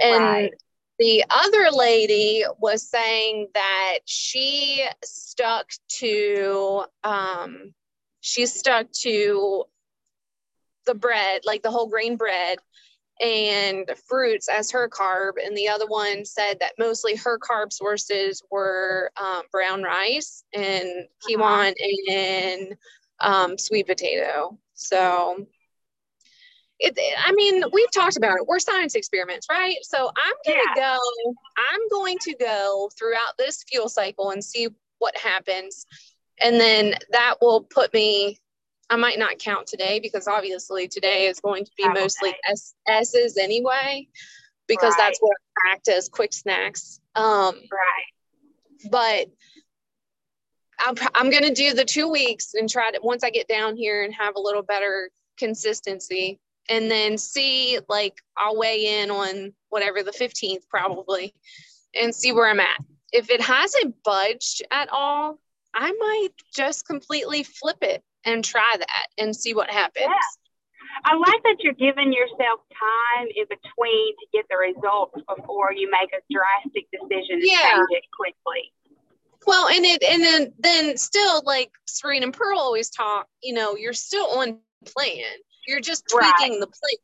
and 0.03 0.25
right. 0.25 0.53
the 0.99 1.25
other 1.29 1.71
lady 1.73 2.45
was 2.61 2.89
saying 2.89 3.49
that 3.55 3.99
she 4.05 4.85
stuck 5.05 5.71
to 5.89 6.85
um 7.05 7.73
she 8.21 8.47
stuck 8.47 8.91
to 8.93 9.65
the 10.87 10.95
bread 10.95 11.43
like 11.45 11.63
the 11.63 11.71
whole 11.71 11.89
grain 11.89 12.17
bread 12.17 12.59
and 13.21 13.91
fruits 14.09 14.49
as 14.49 14.71
her 14.71 14.89
carb. 14.89 15.33
And 15.45 15.57
the 15.57 15.69
other 15.69 15.87
one 15.87 16.25
said 16.25 16.59
that 16.61 16.73
mostly 16.79 17.15
her 17.17 17.39
carb 17.39 17.73
sources 17.73 18.43
were 18.51 19.11
um, 19.21 19.43
brown 19.53 19.83
rice 19.83 20.45
and 20.53 20.89
quinoa 21.27 21.71
uh-huh. 21.71 22.13
and 22.13 22.77
um, 23.21 23.59
sweet 23.59 23.87
potato. 23.87 24.59
So 24.75 25.47
it, 26.83 26.99
I 27.25 27.33
mean, 27.33 27.63
we've 27.73 27.93
talked 27.93 28.17
about 28.17 28.39
it. 28.39 28.47
We're 28.47 28.59
science 28.59 28.97
experiments, 28.97 29.47
right? 29.49 29.77
So 29.83 30.09
I'm 30.09 30.35
going 30.45 30.59
to 30.59 30.81
yeah. 30.81 30.97
go, 30.97 31.35
I'm 31.57 31.89
going 31.91 32.19
to 32.23 32.35
go 32.35 32.91
throughout 32.99 33.39
this 33.39 33.65
fuel 33.71 33.89
cycle 33.89 34.31
and 34.31 34.45
see 34.45 34.69
what 34.99 35.17
happens. 35.17 35.87
And 36.43 36.61
then 36.61 36.95
that 37.13 37.37
will 37.41 37.63
put 37.63 37.95
me 37.95 38.39
I 38.93 38.97
might 38.97 39.19
not 39.19 39.39
count 39.39 39.67
today 39.67 40.01
because 40.01 40.29
obviously 40.29 40.87
today 40.87 41.25
is 41.25 41.41
going 41.41 41.65
to 41.65 41.71
be 41.79 41.89
mostly 41.89 42.35
S- 42.47 42.75
S's 42.87 43.39
anyway, 43.39 44.07
because 44.69 44.91
right. 44.91 45.07
that's 45.07 45.19
what 45.19 45.35
I 45.65 45.73
act 45.73 45.89
as 45.89 46.11
quick 46.11 46.35
snacks. 46.35 47.01
Um, 47.15 47.55
right. 47.73 48.91
But 48.91 49.29
I'm, 50.79 50.95
I'm 51.15 51.31
going 51.31 51.45
to 51.45 51.55
do 51.55 51.73
the 51.73 51.87
two 51.87 52.11
weeks 52.11 52.53
and 52.53 52.69
try 52.69 52.91
to, 52.91 53.01
once 53.03 53.25
I 53.25 53.31
get 53.31 53.49
down 53.49 53.77
here 53.77 54.05
and 54.05 54.13
have 54.13 54.37
a 54.37 54.41
little 54.41 54.63
better 54.63 55.11
consistency 55.39 56.39
and 56.69 56.91
then 56.91 57.17
see, 57.17 57.79
like, 57.89 58.19
I'll 58.37 58.59
weigh 58.59 59.01
in 59.01 59.11
on 59.11 59.55
whatever 59.71 60.03
the 60.03 60.11
15th 60.11 60.69
probably 60.69 61.33
and 61.99 62.15
see 62.15 62.33
where 62.33 62.47
I'm 62.47 62.61
at. 62.61 62.79
If 63.11 63.31
it 63.31 63.41
hasn't 63.41 64.03
budged 64.05 64.61
at 64.71 64.91
all, 64.93 65.39
I 65.75 65.93
might 65.93 66.35
just 66.55 66.87
completely 66.87 67.43
flip 67.43 67.79
it 67.81 68.03
and 68.25 68.45
try 68.45 68.75
that 68.79 69.07
and 69.19 69.35
see 69.35 69.55
what 69.55 69.71
happens. 69.71 70.07
Yeah. 70.07 70.43
I 71.05 71.17
like 71.17 71.43
that 71.45 71.57
you're 71.61 71.73
giving 71.73 72.13
yourself 72.13 72.61
time 72.71 73.27
in 73.35 73.45
between 73.49 74.15
to 74.17 74.27
get 74.33 74.45
the 74.51 74.57
results 74.57 75.15
before 75.37 75.73
you 75.73 75.91
make 75.91 76.11
a 76.13 76.21
drastic 76.31 76.87
decision 76.93 77.41
to 77.41 77.49
yeah. 77.49 77.75
change 77.75 77.89
it 77.91 78.05
quickly. 78.15 78.73
Well, 79.47 79.69
and 79.69 79.85
it 79.85 80.03
and 80.05 80.23
then 80.23 80.53
then 80.59 80.97
still 80.97 81.43
like 81.45 81.71
Serene 81.87 82.23
and 82.23 82.33
Pearl 82.33 82.59
always 82.59 82.91
talk, 82.91 83.27
you 83.43 83.55
know, 83.55 83.75
you're 83.77 83.93
still 83.93 84.27
on 84.39 84.59
plan. 84.87 85.25
You're 85.67 85.81
just 85.81 86.05
tweaking 86.09 86.53
right. 86.53 86.61
the 86.61 86.67
plan 86.67 86.99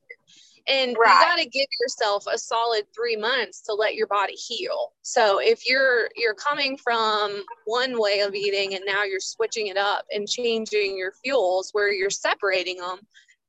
and 0.69 0.97
right. 0.99 1.13
you 1.13 1.27
got 1.27 1.39
to 1.39 1.49
give 1.49 1.67
yourself 1.81 2.25
a 2.33 2.39
solid 2.39 2.85
three 2.95 3.17
months 3.17 3.63
to 3.63 3.73
let 3.73 3.95
your 3.95 4.07
body 4.07 4.35
heal 4.35 4.93
so 5.03 5.41
if 5.41 5.69
you're 5.69 6.09
you're 6.17 6.35
coming 6.35 6.77
from 6.77 7.43
one 7.65 7.99
way 7.99 8.21
of 8.21 8.35
eating 8.35 8.75
and 8.75 8.85
now 8.87 9.03
you're 9.05 9.21
switching 9.21 9.69
it 9.69 9.77
up 9.77 10.05
and 10.13 10.29
changing 10.29 10.97
your 10.97 11.13
fuels 11.25 11.71
where 11.73 11.93
you're 11.93 12.11
separating 12.11 12.77
them 12.77 12.99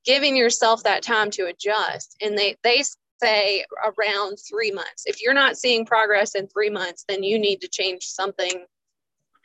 giving 0.05 0.35
yourself 0.35 0.83
that 0.83 1.03
time 1.03 1.29
to 1.29 1.47
adjust 1.47 2.15
and 2.21 2.37
they 2.37 2.55
they 2.63 2.83
say 3.21 3.65
around 3.83 4.37
three 4.37 4.71
months 4.71 5.03
if 5.05 5.21
you're 5.21 5.33
not 5.33 5.57
seeing 5.57 5.85
progress 5.85 6.35
in 6.35 6.47
three 6.47 6.69
months 6.69 7.03
then 7.07 7.21
you 7.21 7.37
need 7.37 7.59
to 7.59 7.67
change 7.67 8.03
something 8.03 8.65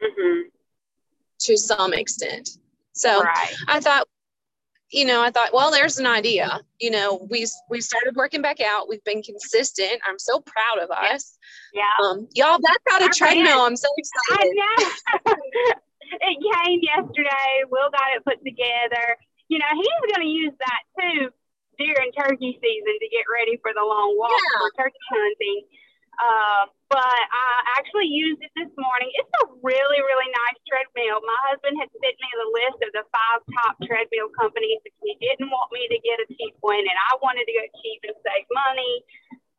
mm-hmm. 0.01 0.41
to 1.39 1.57
some 1.57 1.93
extent 1.93 2.51
so 2.93 3.21
right. 3.21 3.55
i 3.67 3.81
thought 3.81 4.07
you 4.91 5.05
know, 5.07 5.23
I 5.23 5.31
thought, 5.31 5.51
well, 5.53 5.71
there's 5.71 5.99
an 5.99 6.07
idea. 6.07 6.61
You 6.81 6.91
know, 6.91 7.27
we 7.31 7.47
we 7.71 7.81
started 7.81 8.15
working 8.17 8.43
back 8.43 8.61
out. 8.61 8.89
We've 8.89 9.05
been 9.05 9.23
consistent. 9.23 10.01
I'm 10.07 10.19
so 10.19 10.41
proud 10.41 10.83
of 10.83 10.91
us. 10.91 11.37
Yeah. 11.73 11.83
Um, 12.03 12.29
y'all, 12.35 12.59
that's 12.61 12.85
got 12.89 13.03
a 13.03 13.09
treadmill. 13.09 13.61
I'm 13.61 13.77
so 13.77 13.89
excited. 13.97 14.55
It 16.21 16.39
came 16.39 16.81
yesterday. 16.85 17.65
Will 17.71 17.91
got 17.91 18.15
it 18.15 18.23
put 18.23 18.39
together. 18.45 19.17
You 19.49 19.59
know, 19.59 19.73
he's 19.75 20.01
going 20.15 20.23
to 20.23 20.31
use 20.31 20.55
that 20.61 20.83
too 20.95 21.33
during 21.79 22.13
turkey 22.15 22.55
season 22.61 22.95
to 23.01 23.09
get 23.11 23.27
ready 23.27 23.59
for 23.59 23.73
the 23.75 23.83
long 23.83 24.15
walk 24.15 24.31
yeah. 24.31 24.59
for 24.63 24.71
turkey 24.79 25.05
hunting. 25.11 25.61
Uh, 26.15 26.71
but 26.91 27.03
I 27.03 27.49
actually 27.75 28.07
used 28.07 28.39
it 28.39 28.55
this 28.55 28.71
morning. 28.79 29.11
It's 29.19 29.35
a 29.43 29.45
really, 29.67 29.99
really 29.99 30.31
nice 30.31 30.59
treadmill. 30.63 31.19
My 31.27 31.41
husband 31.51 31.75
had 31.75 31.91
sent 31.91 32.17
me 32.23 32.31
the 32.39 32.49
list 32.55 32.79
of 32.87 32.91
the 32.95 33.05
five 33.11 33.41
top 33.51 33.75
treadmill 33.83 34.31
companies. 34.39 34.79
He 35.03 35.19
didn't 35.19 35.51
want 35.51 35.75
me 35.75 35.91
to 35.91 35.99
get 36.07 36.23
a 36.23 36.27
cheap 36.31 36.55
one, 36.63 36.87
and 36.87 36.99
I 37.11 37.19
wanted 37.19 37.51
to 37.51 37.55
get 37.55 37.67
cheap 37.83 38.01
and 38.07 38.15
save 38.23 38.47
money 38.53 38.95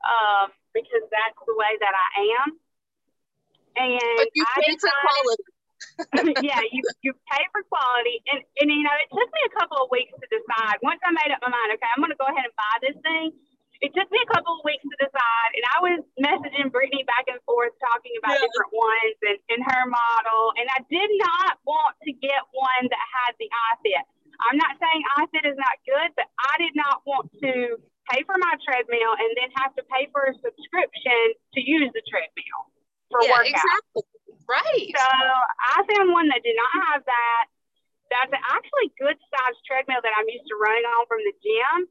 um, 0.08 0.56
because 0.72 1.04
that's 1.12 1.40
the 1.44 1.56
way 1.60 1.74
that 1.84 1.92
I 1.92 2.10
am. 2.40 2.50
And 3.76 4.16
but 4.16 4.32
you 4.32 4.46
pay 4.56 4.72
for 4.80 4.94
quality. 5.04 5.48
yeah, 6.48 6.64
you 6.72 6.82
you 7.04 7.12
pay 7.28 7.44
for 7.52 7.68
quality, 7.68 8.24
and 8.32 8.40
and 8.64 8.72
you 8.72 8.88
know 8.88 8.96
it 8.96 9.12
took 9.12 9.28
me 9.28 9.42
a 9.44 9.54
couple 9.60 9.76
of 9.84 9.92
weeks 9.92 10.16
to 10.16 10.28
decide. 10.32 10.80
Once 10.80 11.04
I 11.04 11.12
made 11.12 11.36
up 11.36 11.44
my 11.44 11.52
mind, 11.52 11.76
okay, 11.76 11.90
I'm 11.92 12.00
going 12.00 12.16
to 12.16 12.20
go 12.20 12.32
ahead 12.32 12.48
and 12.48 12.56
buy 12.56 12.76
this 12.80 12.96
thing 13.04 13.36
it 13.86 13.94
took 13.94 14.10
me 14.10 14.18
a 14.18 14.30
couple 14.34 14.58
of 14.58 14.66
weeks 14.66 14.82
to 14.82 14.98
decide, 14.98 15.52
and 15.54 15.66
I 15.70 15.78
was 15.86 15.98
messaging 16.18 16.74
Brittany 16.74 17.06
back 17.06 17.30
and 17.30 17.38
forth 17.46 17.70
talking 17.78 18.18
about 18.18 18.42
yeah. 18.42 18.50
different 18.50 18.74
ones 18.74 19.16
and, 19.22 19.38
and 19.54 19.62
her 19.62 19.84
model. 19.86 20.58
And 20.58 20.66
I 20.74 20.82
did 20.90 21.12
not 21.22 21.62
want 21.70 21.94
to 22.02 22.12
get 22.18 22.42
one 22.50 22.90
that 22.90 23.06
had 23.14 23.38
the 23.38 23.46
iFit. 23.46 24.06
I'm 24.42 24.58
not 24.58 24.74
saying 24.82 25.00
iFit 25.22 25.46
is 25.46 25.58
not 25.62 25.78
good, 25.86 26.10
but 26.18 26.26
I 26.34 26.54
did 26.58 26.74
not 26.74 27.06
want 27.06 27.30
to 27.46 27.78
pay 28.10 28.26
for 28.26 28.42
my 28.42 28.58
treadmill 28.66 29.14
and 29.22 29.30
then 29.38 29.54
have 29.62 29.78
to 29.78 29.86
pay 29.86 30.10
for 30.10 30.26
a 30.26 30.34
subscription 30.42 31.38
to 31.54 31.60
use 31.62 31.94
the 31.94 32.02
treadmill 32.10 32.62
for 33.14 33.22
yeah, 33.22 33.38
workout. 33.38 33.54
Exactly. 33.54 34.06
Right. 34.50 34.90
So 34.98 35.06
I 35.06 35.86
found 35.94 36.10
one 36.10 36.34
that 36.34 36.42
did 36.42 36.58
not 36.58 36.74
have 36.90 37.06
that. 37.06 37.44
That's 38.10 38.34
an 38.34 38.44
actually 38.50 38.94
good 38.98 39.18
sized 39.30 39.62
treadmill 39.66 40.02
that 40.02 40.14
I'm 40.18 40.30
used 40.30 40.50
to 40.50 40.58
running 40.58 40.86
on 40.90 41.06
from 41.06 41.22
the 41.22 41.34
gym 41.38 41.86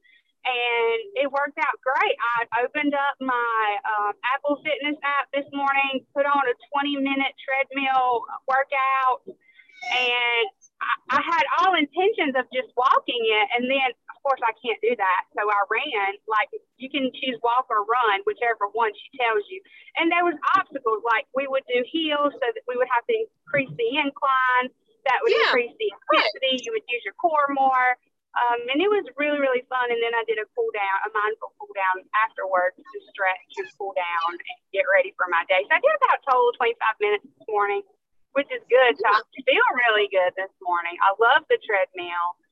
and 0.44 1.00
it 1.16 1.28
worked 1.32 1.56
out 1.56 1.76
great. 1.80 2.16
I 2.20 2.68
opened 2.68 2.92
up 2.92 3.16
my 3.20 3.56
um, 3.88 4.12
Apple 4.36 4.60
Fitness 4.60 5.00
app 5.00 5.32
this 5.32 5.48
morning, 5.56 6.04
put 6.12 6.28
on 6.28 6.44
a 6.44 6.54
20 6.68 7.00
minute 7.00 7.32
treadmill 7.40 8.28
workout, 8.44 9.24
and 9.24 10.48
I, 10.84 11.16
I 11.16 11.20
had 11.24 11.44
all 11.64 11.72
intentions 11.72 12.36
of 12.36 12.44
just 12.52 12.68
walking 12.76 13.24
it. 13.24 13.46
And 13.56 13.64
then, 13.72 13.88
of 14.12 14.16
course, 14.20 14.40
I 14.44 14.52
can't 14.60 14.76
do 14.84 14.92
that. 14.92 15.22
So 15.32 15.48
I 15.48 15.60
ran. 15.72 16.20
Like, 16.28 16.52
you 16.76 16.92
can 16.92 17.08
choose 17.08 17.40
walk 17.40 17.72
or 17.72 17.88
run, 17.88 18.20
whichever 18.28 18.68
one 18.76 18.92
she 18.92 19.08
tells 19.16 19.48
you. 19.48 19.64
And 19.96 20.12
there 20.12 20.28
was 20.28 20.36
obstacles, 20.60 21.00
like 21.08 21.24
we 21.32 21.48
would 21.48 21.64
do 21.72 21.80
heels 21.88 22.36
so 22.36 22.46
that 22.52 22.64
we 22.68 22.76
would 22.76 22.88
have 22.92 23.08
to 23.08 23.14
increase 23.16 23.72
the 23.80 23.90
incline. 23.96 24.68
That 25.08 25.20
would 25.24 25.32
yeah. 25.32 25.52
increase 25.52 25.76
the 25.76 25.88
intensity. 25.88 26.64
You 26.64 26.72
would 26.76 26.84
use 26.88 27.04
your 27.04 27.16
core 27.20 27.48
more 27.52 27.96
um, 28.34 28.66
and 28.66 28.82
it 28.82 28.90
was 28.90 29.06
really, 29.14 29.38
really 29.38 29.62
fun. 29.70 29.94
And 29.94 30.02
then 30.02 30.10
I 30.10 30.26
did 30.26 30.42
a 30.42 30.46
cool 30.58 30.66
down, 30.74 30.96
a 31.06 31.10
mindful 31.14 31.54
cool 31.54 31.70
down 31.70 32.02
afterwards 32.26 32.74
to 32.74 32.98
stretch 33.14 33.50
and 33.62 33.70
cool 33.78 33.94
down 33.94 34.34
and 34.34 34.58
get 34.74 34.90
ready 34.90 35.14
for 35.14 35.30
my 35.30 35.46
day. 35.46 35.62
So 35.62 35.70
I 35.70 35.78
did 35.78 35.94
about 35.94 36.18
a 36.18 36.22
total 36.26 36.50
25 36.58 36.98
minutes 36.98 37.24
this 37.30 37.46
morning, 37.46 37.86
which 38.34 38.50
is 38.50 38.62
good. 38.66 38.98
So 38.98 39.06
I 39.06 39.22
feel 39.46 39.66
really 39.86 40.10
good 40.10 40.34
this 40.34 40.50
morning. 40.58 40.98
I 40.98 41.14
love 41.14 41.46
the 41.46 41.62
treadmill. 41.62 42.42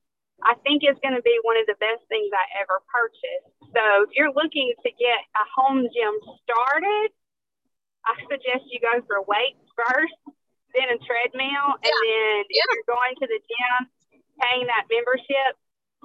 I 0.46 0.54
think 0.62 0.86
it's 0.86 0.98
going 1.02 1.18
to 1.18 1.22
be 1.26 1.34
one 1.42 1.58
of 1.58 1.66
the 1.66 1.78
best 1.82 2.06
things 2.06 2.30
I 2.30 2.62
ever 2.62 2.82
purchased. 2.86 3.50
So 3.74 4.06
if 4.06 4.14
you're 4.14 4.34
looking 4.34 4.74
to 4.86 4.90
get 4.94 5.20
a 5.34 5.44
home 5.50 5.82
gym 5.90 6.14
started, 6.46 7.10
I 8.06 8.22
suggest 8.26 8.70
you 8.70 8.78
go 8.82 9.02
for 9.06 9.22
weights 9.22 9.62
first, 9.74 10.18
then 10.74 10.90
a 10.94 10.98
treadmill, 10.98 11.78
and 11.78 11.94
then 12.06 12.38
yeah. 12.50 12.62
if 12.62 12.66
you're 12.70 12.90
going 12.90 13.14
to 13.22 13.26
the 13.30 13.38
gym, 13.38 13.78
paying 14.42 14.66
that 14.66 14.90
membership, 14.90 15.54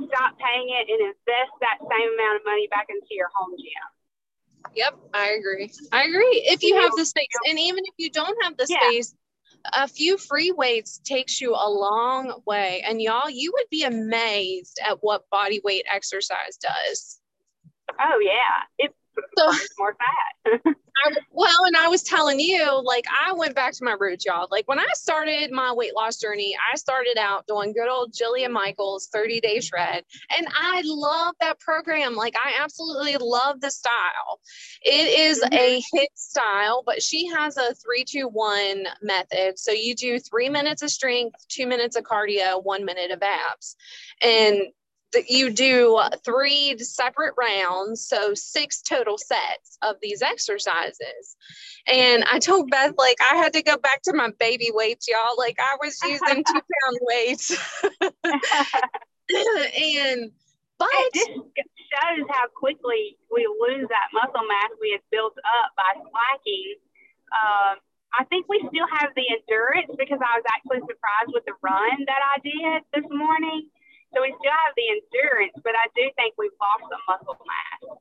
stop 0.06 0.38
paying 0.38 0.70
it 0.70 0.90
and 0.90 1.02
invest 1.02 1.54
that 1.62 1.78
same 1.82 2.14
amount 2.14 2.38
of 2.38 2.46
money 2.46 2.68
back 2.70 2.88
into 2.90 3.08
your 3.12 3.30
home 3.34 3.56
gym. 3.58 4.72
Yep, 4.76 5.00
I 5.14 5.30
agree. 5.32 5.72
I 5.92 6.04
agree. 6.04 6.44
If 6.46 6.64
you 6.64 6.76
have 6.80 6.96
the 6.96 7.06
space, 7.06 7.26
and 7.48 7.60
even 7.60 7.84
if 7.86 7.94
you 7.98 8.10
don't 8.12 8.38
have 8.44 8.58
the 8.58 8.68
Yeah. 8.68 8.78
space, 8.78 9.16
a 9.74 9.88
few 9.88 10.18
free 10.18 10.52
weights 10.52 11.00
takes 11.00 11.42
you 11.42 11.54
a 11.54 11.70
long 11.70 12.42
way. 12.46 12.84
And 12.88 13.02
y'all, 13.02 13.30
you 13.30 13.52
would 13.54 13.70
be 13.70 13.84
amazed 13.84 14.80
at 14.86 15.00
what 15.02 15.30
body 15.30 15.62
weight 15.64 15.86
exercise 15.92 16.58
does. 16.58 17.20
Oh 18.00 18.20
yeah, 18.20 18.88
So- 19.38 19.52
more 19.78 19.96
fat. 19.96 20.76
I, 21.06 21.12
well, 21.32 21.66
and 21.66 21.78
I 21.78 21.88
was 21.88 22.04
telling 22.04 22.40
you, 22.40 22.82
like, 22.84 23.06
I 23.26 23.34
went 23.34 23.56
back 23.56 23.74
to 23.74 23.84
my 23.84 23.96
roots, 24.00 24.26
y'all. 24.26 24.48
Like, 24.50 24.68
when 24.68 24.80
I 24.80 24.88
started 24.94 25.52
my 25.52 25.72
weight 25.72 25.96
loss 25.96 26.18
journey, 26.18 26.56
I 26.72 26.76
started 26.76 27.18
out 27.20 27.46
doing 27.48 27.74
good 27.74 27.90
old 27.90 28.14
Jillian 28.14 28.52
Michaels 28.52 29.08
30 29.14 29.40
day 29.42 29.60
shred. 29.60 30.04
And 30.36 30.48
I 30.56 30.82
love 30.86 31.36
that 31.40 31.60
program. 31.60 32.16
Like, 32.16 32.36
I 32.36 32.62
absolutely 32.62 33.18
love 33.18 33.62
the 33.62 33.72
style. 33.72 34.40
It 34.82 35.20
is 35.20 35.42
a 35.44 35.50
mm-hmm. 35.50 35.98
HIIT 35.98 36.08
style, 36.16 36.84
but 36.86 37.02
she 37.02 37.28
has 37.28 37.58
a 37.58 37.74
three, 37.76 38.04
two, 38.04 38.28
one 38.28 38.86
method. 39.02 39.60
So 39.60 39.72
you 39.72 39.96
do 39.96 40.20
three 40.20 40.50
minutes 40.50 40.82
of 40.82 40.90
strength, 40.90 41.46
two 41.48 41.68
minutes 41.68 41.96
of 41.96 42.04
cardio, 42.04 42.64
one 42.64 42.86
minute 42.86 43.12
of 43.12 43.22
abs. 43.22 43.76
And 44.22 44.62
that 45.14 45.30
you 45.30 45.52
do 45.52 46.02
three 46.26 46.78
separate 46.80 47.36
rounds, 47.38 48.06
so 48.06 48.34
six 48.34 48.82
total 48.82 49.18
sets 49.18 49.78
of 49.82 49.96
these 50.02 50.22
exercises. 50.22 51.38
And 51.88 52.26
I 52.26 52.40
told 52.40 52.70
Beth, 52.70 52.96
like, 52.98 53.16
I 53.32 53.38
had 53.38 53.54
to 53.54 53.64
go 53.64 53.78
back 53.78 54.02
to 54.04 54.14
my 54.14 54.32
baby 54.40 54.70
weights, 54.74 55.08
y'all. 55.08 55.38
Like, 55.38 55.58
I 55.60 55.78
was 55.82 55.98
using 56.04 56.44
two 56.44 56.54
pound 56.54 57.00
weights. 57.02 57.58
and, 58.02 58.12
but 60.78 60.90
it 60.92 61.14
just 61.14 61.32
shows 61.88 62.28
how 62.30 62.48
quickly 62.54 63.18
we 63.32 63.48
lose 63.48 63.88
that 63.88 64.12
muscle 64.14 64.46
mass 64.48 64.72
we 64.82 64.92
had 64.92 65.02
built 65.12 65.36
up 65.64 65.72
by 65.76 65.96
slacking. 65.96 66.76
Um, 67.32 67.80
I 68.18 68.24
think 68.26 68.48
we 68.48 68.60
still 68.68 68.88
have 69.00 69.12
the 69.16 69.28
endurance 69.30 69.92
because 69.98 70.20
I 70.20 70.40
was 70.40 70.46
actually 70.48 70.82
surprised 70.88 71.32
with 71.32 71.46
the 71.46 71.56
run 71.62 72.06
that 72.08 72.22
I 72.24 72.40
did 72.40 72.84
this 72.94 73.08
morning. 73.12 73.70
So 74.18 74.24
we 74.24 74.34
still 74.40 74.52
have 74.52 74.74
the 74.76 74.90
endurance, 74.90 75.54
but 75.64 75.74
I 75.76 75.86
do 75.96 76.10
think 76.16 76.34
we've 76.40 76.50
lost 76.60 76.90
some 76.90 77.02
muscle 77.08 77.46
mass. 77.46 77.98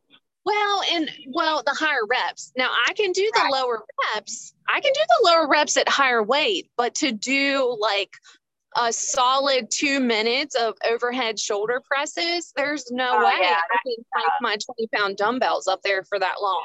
Well, 0.46 0.82
and 0.92 1.11
well, 1.35 1.62
the 1.62 1.75
higher 1.78 2.06
reps. 2.08 2.52
Now 2.56 2.70
I 2.87 2.94
can 2.94 3.12
do 3.12 3.30
the 3.35 3.40
Right. 3.42 3.52
lower 3.52 3.85
reps. 4.14 4.54
I 4.66 4.80
can 4.80 4.92
do 4.94 5.00
the 5.00 5.30
lower 5.30 5.46
reps 5.46 5.76
at 5.76 5.88
higher 5.90 6.23
weight, 6.23 6.70
but 6.76 6.94
to 6.96 7.12
do 7.12 7.76
like 7.78 8.14
a 8.76 8.92
solid 8.92 9.70
two 9.70 10.00
minutes 10.00 10.54
of 10.54 10.75
overhead 10.88 11.38
shoulder 11.38 11.82
presses, 11.85 12.52
there's 12.56 12.90
no 12.90 13.18
Oh, 13.18 13.25
way 13.25 13.38
yeah, 13.40 13.61
I 13.70 13.78
can 13.82 13.96
take 13.96 14.32
my 14.40 14.56
20 14.56 14.87
pound 14.94 15.16
dumbbells 15.18 15.66
up 15.66 15.82
there 15.82 16.02
for 16.04 16.18
that 16.18 16.40
long. 16.40 16.62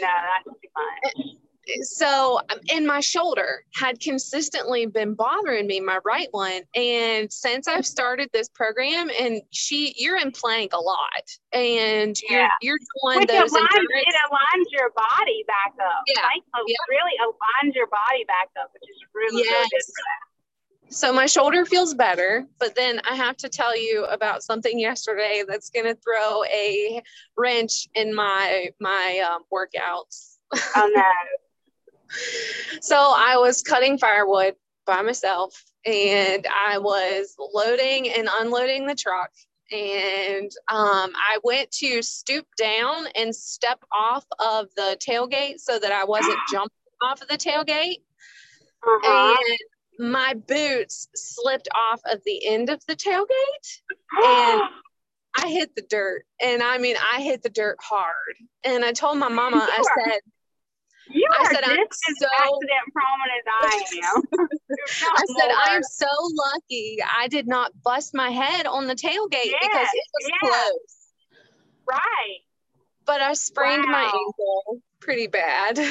No, 0.00 0.06
no, 0.06 0.12
that's 0.44 0.60
too 0.60 0.68
much. 1.24 1.36
So, 1.82 2.38
um, 2.50 2.58
and 2.72 2.86
my 2.86 3.00
shoulder 3.00 3.64
had 3.74 4.00
consistently 4.00 4.86
been 4.86 5.14
bothering 5.14 5.66
me, 5.66 5.80
my 5.80 5.98
right 6.04 6.28
one. 6.30 6.62
And 6.74 7.32
since 7.32 7.68
I've 7.68 7.86
started 7.86 8.28
this 8.32 8.48
program, 8.48 9.10
and 9.18 9.42
she, 9.50 9.94
you're 9.96 10.16
in 10.18 10.30
plank 10.32 10.72
a 10.72 10.80
lot, 10.80 11.24
and 11.52 12.18
Yeah. 12.28 12.48
you're 12.60 12.76
you're 12.76 12.78
doing 12.78 13.20
Which 13.20 13.28
those 13.28 13.52
aligns, 13.52 13.66
it 13.72 14.14
aligns 14.30 14.64
your 14.70 14.90
body 14.90 15.44
back 15.46 15.74
up. 15.80 16.02
Yeah, 16.06 16.22
Like, 16.22 16.42
yeah. 16.66 16.76
really 16.88 17.12
aligns 17.22 17.74
your 17.74 17.86
body 17.86 18.24
back 18.26 18.48
up, 18.60 18.70
which 18.74 18.88
is 18.90 19.02
really, 19.14 19.42
really 19.42 19.68
good 19.70 19.82
for 19.84 20.02
that. 20.02 20.90
So 20.90 21.12
my 21.12 21.26
shoulder 21.26 21.64
feels 21.64 21.94
better, 21.94 22.46
but 22.60 22.74
then 22.76 23.00
I 23.10 23.14
have 23.16 23.36
to 23.38 23.48
tell 23.48 23.76
you 23.76 24.04
about 24.04 24.42
something 24.42 24.78
yesterday 24.78 25.42
that's 25.48 25.70
going 25.70 25.86
to 25.86 25.94
throw 25.96 26.44
a 26.44 27.02
wrench 27.36 27.88
in 27.94 28.14
my 28.14 28.70
my 28.80 29.26
um, 29.28 29.42
workouts. 29.52 30.36
Oh 30.76 30.90
no. 30.94 31.02
So 32.80 32.96
I 32.96 33.36
was 33.36 33.62
cutting 33.62 33.98
firewood 33.98 34.54
by 34.86 35.02
myself, 35.02 35.62
and 35.86 36.46
I 36.46 36.78
was 36.78 37.34
loading 37.38 38.10
and 38.10 38.28
unloading 38.32 38.86
the 38.86 38.94
truck. 38.94 39.30
And 39.72 40.50
um, 40.68 41.12
I 41.14 41.38
went 41.42 41.70
to 41.72 42.02
stoop 42.02 42.46
down 42.58 43.06
and 43.16 43.34
step 43.34 43.82
off 43.92 44.24
of 44.38 44.68
the 44.76 44.98
tailgate 45.00 45.58
so 45.58 45.78
that 45.78 45.90
I 45.90 46.04
wasn't 46.04 46.38
jumping 46.52 46.70
off 47.02 47.22
of 47.22 47.28
the 47.28 47.38
tailgate. 47.38 48.02
Uh-huh. 48.86 49.36
And 49.38 50.10
my 50.10 50.34
boots 50.34 51.08
slipped 51.14 51.68
off 51.74 52.00
of 52.10 52.20
the 52.26 52.46
end 52.46 52.68
of 52.68 52.80
the 52.86 52.94
tailgate 52.94 53.80
and 54.24 54.62
I 55.36 55.48
hit 55.48 55.74
the 55.74 55.82
dirt. 55.82 56.24
And 56.40 56.62
I 56.62 56.78
mean, 56.78 56.96
I 57.12 57.22
hit 57.22 57.42
the 57.42 57.48
dirt 57.48 57.78
hard. 57.80 58.36
And 58.64 58.84
I 58.84 58.92
told 58.92 59.18
my 59.18 59.28
mama, 59.28 59.66
I 59.68 59.82
said, 60.04 60.20
you 61.10 61.26
I 61.32 61.36
are 61.42 61.54
said, 61.54 61.64
I'm 61.64 61.78
as 61.78 62.18
so- 62.18 62.26
accident 62.38 62.86
prone 62.92 63.30
as 63.36 63.44
I 63.62 64.06
am. 64.06 64.22
I 65.16 65.24
said, 65.38 65.50
I'm 65.66 65.82
so 65.82 66.06
lucky 66.34 66.98
I 67.16 67.28
did 67.28 67.46
not 67.46 67.72
bust 67.82 68.14
my 68.14 68.30
head 68.30 68.66
on 68.66 68.86
the 68.86 68.94
tailgate 68.94 69.52
because 69.60 69.88
it 69.92 70.06
was 70.14 70.28
yeah. 70.30 70.48
close. 70.48 70.96
right. 71.86 72.38
But 73.06 73.20
I 73.20 73.34
sprained 73.34 73.84
my 73.86 74.04
ankle 74.04 74.80
pretty 75.00 75.26
bad. 75.26 75.78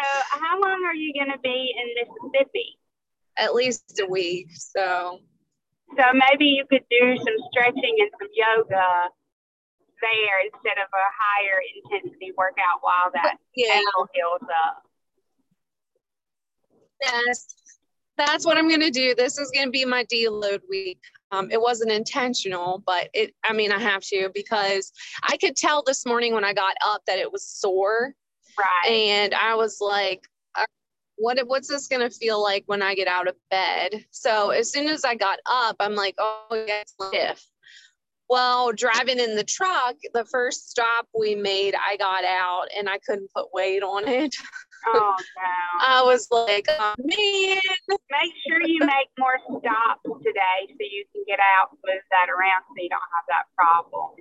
So, 0.00 0.38
how 0.38 0.60
long 0.60 0.84
are 0.86 0.94
you 0.94 1.12
going 1.12 1.32
to 1.32 1.40
be 1.42 1.74
in 1.76 1.86
Mississippi? 1.98 2.78
At 3.36 3.54
least 3.54 3.98
a 4.00 4.06
week. 4.06 4.46
So 4.52 5.18
So 5.96 6.04
maybe 6.12 6.44
you 6.46 6.64
could 6.70 6.84
do 6.88 7.16
some 7.16 7.34
stretching 7.50 7.96
and 7.98 8.10
some 8.20 8.28
yoga 8.32 9.08
there 10.00 10.40
instead 10.44 10.78
of 10.78 10.88
a 10.92 11.06
higher 11.14 11.60
intensity 11.76 12.32
workout 12.36 12.80
while 12.80 13.10
that 13.14 13.36
yeah. 13.54 13.74
ankle 13.74 14.08
heals 14.14 14.42
up. 14.66 14.82
Yes, 17.02 17.54
that's 18.16 18.44
what 18.44 18.58
I'm 18.58 18.68
going 18.68 18.80
to 18.80 18.90
do. 18.90 19.14
This 19.14 19.38
is 19.38 19.50
going 19.50 19.68
to 19.68 19.70
be 19.70 19.84
my 19.84 20.04
deload 20.04 20.60
week. 20.68 21.00
Um, 21.30 21.50
it 21.50 21.60
wasn't 21.60 21.92
intentional, 21.92 22.82
but 22.84 23.08
it, 23.14 23.34
I 23.44 23.52
mean, 23.52 23.70
I 23.70 23.78
have 23.78 24.02
to 24.04 24.30
because 24.34 24.92
I 25.22 25.36
could 25.36 25.56
tell 25.56 25.82
this 25.86 26.04
morning 26.04 26.34
when 26.34 26.44
I 26.44 26.52
got 26.52 26.76
up 26.84 27.02
that 27.06 27.18
it 27.18 27.30
was 27.30 27.46
sore. 27.46 28.14
Right. 28.58 28.90
And 28.90 29.34
I 29.34 29.54
was 29.54 29.78
like, 29.80 30.26
uh, 30.56 30.64
what, 31.16 31.38
what's 31.46 31.68
this 31.68 31.86
going 31.86 32.08
to 32.08 32.14
feel 32.14 32.42
like 32.42 32.64
when 32.66 32.82
I 32.82 32.96
get 32.96 33.06
out 33.06 33.28
of 33.28 33.36
bed? 33.50 34.04
So 34.10 34.50
as 34.50 34.72
soon 34.72 34.88
as 34.88 35.04
I 35.04 35.14
got 35.14 35.38
up, 35.46 35.76
I'm 35.78 35.94
like, 35.94 36.16
oh, 36.18 36.64
yeah, 36.66 36.80
it's 36.80 36.94
stiff. 37.00 37.46
Well, 38.28 38.72
driving 38.72 39.18
in 39.18 39.36
the 39.36 39.44
truck, 39.44 39.96
the 40.12 40.24
first 40.26 40.70
stop 40.70 41.06
we 41.18 41.34
made, 41.34 41.74
I 41.74 41.96
got 41.96 42.24
out 42.24 42.66
and 42.76 42.88
I 42.88 42.98
couldn't 42.98 43.30
put 43.34 43.54
weight 43.54 43.82
on 43.82 44.06
it. 44.06 44.34
oh 44.86 45.16
no. 45.16 45.80
I 45.86 46.02
was 46.02 46.28
like, 46.30 46.66
oh, 46.68 46.94
man. 46.98 47.60
Make 47.88 48.34
sure 48.46 48.60
you 48.62 48.80
make 48.80 49.08
more 49.18 49.38
stops 49.44 50.02
today 50.24 50.68
so 50.68 50.76
you 50.80 51.04
can 51.12 51.24
get 51.26 51.40
out 51.40 51.70
and 51.70 51.78
move 51.86 52.02
that 52.10 52.28
around 52.28 52.68
so 52.68 52.74
you 52.76 52.90
don't 52.90 53.00
have 53.16 53.24
that 53.28 53.44
problem. 53.56 54.16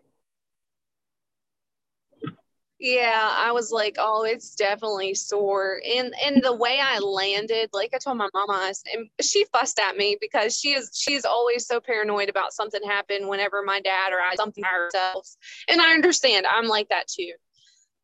Yeah, 2.79 3.33
I 3.35 3.51
was 3.53 3.71
like, 3.71 3.95
oh, 3.97 4.23
it's 4.23 4.53
definitely 4.53 5.15
sore. 5.15 5.81
And 5.83 6.13
and 6.23 6.43
the 6.43 6.55
way 6.55 6.79
I 6.79 6.99
landed, 6.99 7.71
like 7.73 7.91
I 7.95 7.97
told 7.97 8.17
my 8.17 8.29
mama, 8.35 8.53
I 8.53 8.73
and 8.93 9.09
she 9.19 9.45
fussed 9.51 9.79
at 9.79 9.97
me 9.97 10.15
because 10.21 10.55
she 10.55 10.73
is 10.73 10.91
she's 10.93 11.25
always 11.25 11.65
so 11.65 11.79
paranoid 11.79 12.29
about 12.29 12.53
something 12.53 12.81
happen 12.83 13.27
whenever 13.27 13.63
my 13.63 13.79
dad 13.79 14.13
or 14.13 14.19
I 14.19 14.35
something 14.35 14.63
ourselves. 14.63 15.37
And 15.67 15.81
I 15.81 15.93
understand, 15.93 16.45
I'm 16.45 16.67
like 16.67 16.89
that 16.89 17.07
too. 17.07 17.33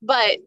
But 0.02 0.40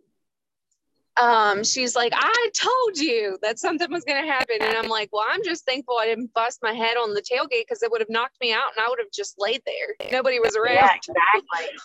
um, 1.19 1.63
she's 1.63 1.95
like, 1.95 2.13
I 2.15 2.51
told 2.55 2.99
you 2.99 3.39
that 3.43 3.61
something 3.61 3.91
was 3.93 4.05
gonna 4.05 4.27
happen. 4.27 4.57
And 4.61 4.77
I'm 4.77 4.89
like, 4.89 5.09
well, 5.13 5.25
I'm 5.29 5.45
just 5.45 5.65
thankful 5.65 5.99
I 5.99 6.07
didn't 6.07 6.35
bust 6.35 6.59
my 6.63 6.73
head 6.73 6.97
on 6.97 7.15
the 7.15 7.23
tailgate 7.23 7.63
because 7.63 7.83
it 7.83 7.93
would 7.93 8.01
have 8.01 8.11
knocked 8.11 8.41
me 8.41 8.53
out 8.53 8.73
and 8.77 8.85
I 8.85 8.89
would 8.89 8.99
have 8.99 9.13
just 9.13 9.37
laid 9.39 9.63
there. 9.65 9.95
Nobody 10.11 10.41
was 10.41 10.57
around. 10.57 10.75
Yeah, 10.75 10.95
exactly. 10.95 11.79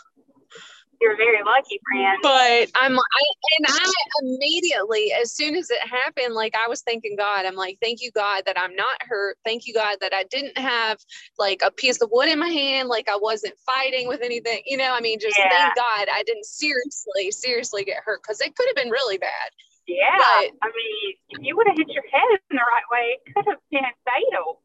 You're 1.02 1.18
very 1.18 1.44
lucky, 1.44 1.80
friend. 1.92 2.20
but 2.22 2.72
I'm 2.76 2.96
I 2.98 3.24
and 3.58 3.66
I 3.68 3.92
immediately 4.22 5.12
as 5.20 5.36
soon 5.36 5.56
as 5.56 5.72
it 5.72 5.80
happened 5.88 6.36
like 6.36 6.54
I 6.56 6.68
was 6.70 6.82
thanking 6.84 7.16
God 7.18 7.46
I'm 7.46 7.56
like 7.56 7.78
thank 7.82 8.02
you 8.02 8.12
God 8.12 8.44
that 8.46 8.60
I'm 8.60 8.76
not 8.76 9.02
hurt 9.02 9.38
thank 9.44 9.66
you 9.66 9.74
God 9.74 9.98
that 10.02 10.14
I 10.14 10.24
didn't 10.26 10.58
have 10.58 11.00
like 11.40 11.62
a 11.66 11.72
piece 11.72 12.02
of 12.02 12.10
wood 12.12 12.30
in 12.30 12.38
my 12.40 12.50
hand 12.50 12.88
like 12.88 13.10
I 13.10 13.18
wasn't 13.18 13.56
fighting 13.66 14.08
with 14.08 14.22
anything 14.22 14.62
you 14.66 14.78
know 14.78 14.94
I 14.94 15.02
mean 15.02 15.20
just 15.20 15.38
Yeah. 15.40 15.50
thank 15.50 15.76
God 15.76 16.08
I 16.14 16.22
didn't 16.24 16.46
seriously 16.46 17.32
seriously 17.32 17.84
get 17.84 18.04
hurt 18.06 18.22
because 18.22 18.40
it 18.42 18.56
could 18.56 18.68
have 18.68 18.76
been 18.76 18.92
really 18.92 19.18
bad 19.18 19.50
Yeah. 19.88 20.16
But- 20.18 20.52
I 20.62 20.68
mean, 20.68 21.16
if 21.30 21.40
you 21.42 21.58
would 21.58 21.68
have 21.68 21.78
hit 21.78 21.90
your 21.90 22.04
head 22.12 22.30
in 22.52 22.56
the 22.56 22.62
right 22.62 22.88
way, 22.92 23.18
it 23.26 23.34
could 23.34 23.46
have 23.50 23.60
been 23.72 23.84
fatal. 24.06 24.62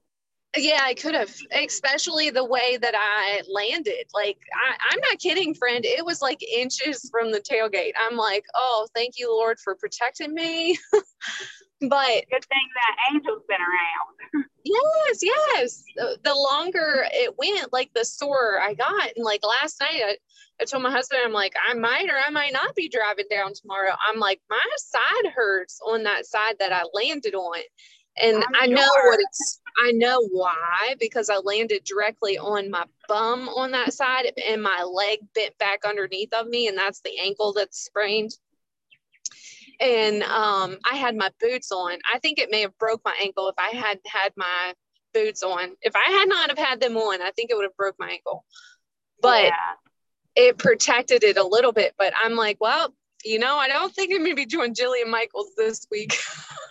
Yeah, 0.56 0.80
I 0.82 0.94
could 0.94 1.14
have, 1.14 1.34
especially 1.52 2.30
the 2.30 2.44
way 2.44 2.78
that 2.78 2.94
I 2.96 3.42
landed. 3.52 4.06
Like, 4.14 4.38
I, 4.54 4.76
I'm 4.90 5.00
not 5.00 5.18
kidding, 5.18 5.54
friend. 5.54 5.84
It 5.84 6.04
was 6.04 6.22
like 6.22 6.42
inches 6.42 7.08
from 7.10 7.30
the 7.30 7.40
tailgate. 7.40 7.92
I'm 8.00 8.16
like, 8.16 8.44
oh, 8.54 8.88
thank 8.94 9.18
you, 9.18 9.30
Lord, 9.30 9.58
for 9.58 9.74
protecting 9.74 10.34
me. 10.34 10.78
but 11.80 12.24
good 12.30 12.44
thing 12.44 12.68
that 12.74 13.12
angel's 13.12 13.42
been 13.48 13.60
around. 13.60 14.46
yes, 14.64 15.20
yes. 15.22 15.84
The, 15.96 16.18
the, 16.24 16.34
longer 16.34 17.06
it 17.12 17.34
went, 17.36 17.72
like 17.72 17.90
the 17.94 18.04
sore 18.04 18.58
I 18.60 18.74
got. 18.74 19.10
And 19.14 19.24
like 19.24 19.40
last 19.44 19.80
night, 19.80 20.00
I, 20.04 20.16
I 20.60 20.64
told 20.64 20.82
my 20.82 20.90
husband, 20.90 21.20
I'm 21.24 21.32
like, 21.32 21.52
I 21.68 21.74
might 21.74 22.08
or 22.08 22.16
I 22.16 22.30
might 22.30 22.52
not 22.52 22.74
be 22.74 22.88
driving 22.88 23.26
down 23.30 23.52
tomorrow. 23.52 23.94
I'm 24.08 24.18
like, 24.18 24.40
my 24.48 24.64
side 24.78 25.32
hurts 25.34 25.80
on 25.86 26.02
that 26.04 26.24
side 26.24 26.56
that 26.60 26.72
I 26.72 26.84
landed 26.94 27.34
on. 27.34 27.60
And 28.18 28.42
I'm 28.42 28.54
i 28.62 28.66
know 28.66 28.80
sure. 28.80 29.10
what 29.10 29.20
it's, 29.20 29.60
I 29.78 29.92
know 29.92 30.26
why, 30.30 30.94
because 30.98 31.28
I 31.28 31.36
landed 31.36 31.84
directly 31.84 32.38
on 32.38 32.70
my 32.70 32.84
bum 33.08 33.48
on 33.48 33.72
that 33.72 33.92
side 33.92 34.32
and 34.48 34.62
my 34.62 34.82
leg 34.82 35.18
bent 35.34 35.56
back 35.58 35.84
underneath 35.84 36.32
of 36.32 36.46
me. 36.46 36.68
And 36.68 36.78
that's 36.78 37.00
the 37.00 37.18
ankle 37.22 37.52
that's 37.52 37.78
sprained. 37.78 38.32
And 39.78 40.22
um, 40.22 40.78
I 40.90 40.96
had 40.96 41.16
my 41.16 41.30
boots 41.40 41.70
on. 41.70 41.98
I 42.12 42.18
think 42.18 42.38
it 42.38 42.50
may 42.50 42.62
have 42.62 42.76
broke 42.78 43.02
my 43.04 43.14
ankle 43.22 43.48
if 43.48 43.56
I 43.58 43.76
had 43.76 43.98
had 44.06 44.32
my 44.36 44.74
boots 45.12 45.42
on. 45.42 45.76
If 45.82 45.94
I 45.94 46.10
had 46.10 46.28
not 46.28 46.48
have 46.48 46.58
had 46.58 46.80
them 46.80 46.96
on, 46.96 47.20
I 47.20 47.30
think 47.32 47.50
it 47.50 47.56
would 47.56 47.64
have 47.64 47.76
broke 47.76 47.96
my 47.98 48.08
ankle. 48.08 48.44
But 49.20 49.44
yeah. 49.44 49.52
it 50.34 50.58
protected 50.58 51.24
it 51.24 51.36
a 51.36 51.46
little 51.46 51.72
bit. 51.72 51.94
But 51.98 52.14
I'm 52.22 52.36
like, 52.36 52.56
well, 52.60 52.94
you 53.24 53.38
know, 53.38 53.56
I 53.56 53.68
don't 53.68 53.94
think 53.94 54.12
I'm 54.12 54.20
going 54.20 54.30
to 54.30 54.36
be 54.36 54.46
doing 54.46 54.74
Jillian 54.74 55.10
Michaels 55.10 55.50
this 55.56 55.86
week. 55.90 56.16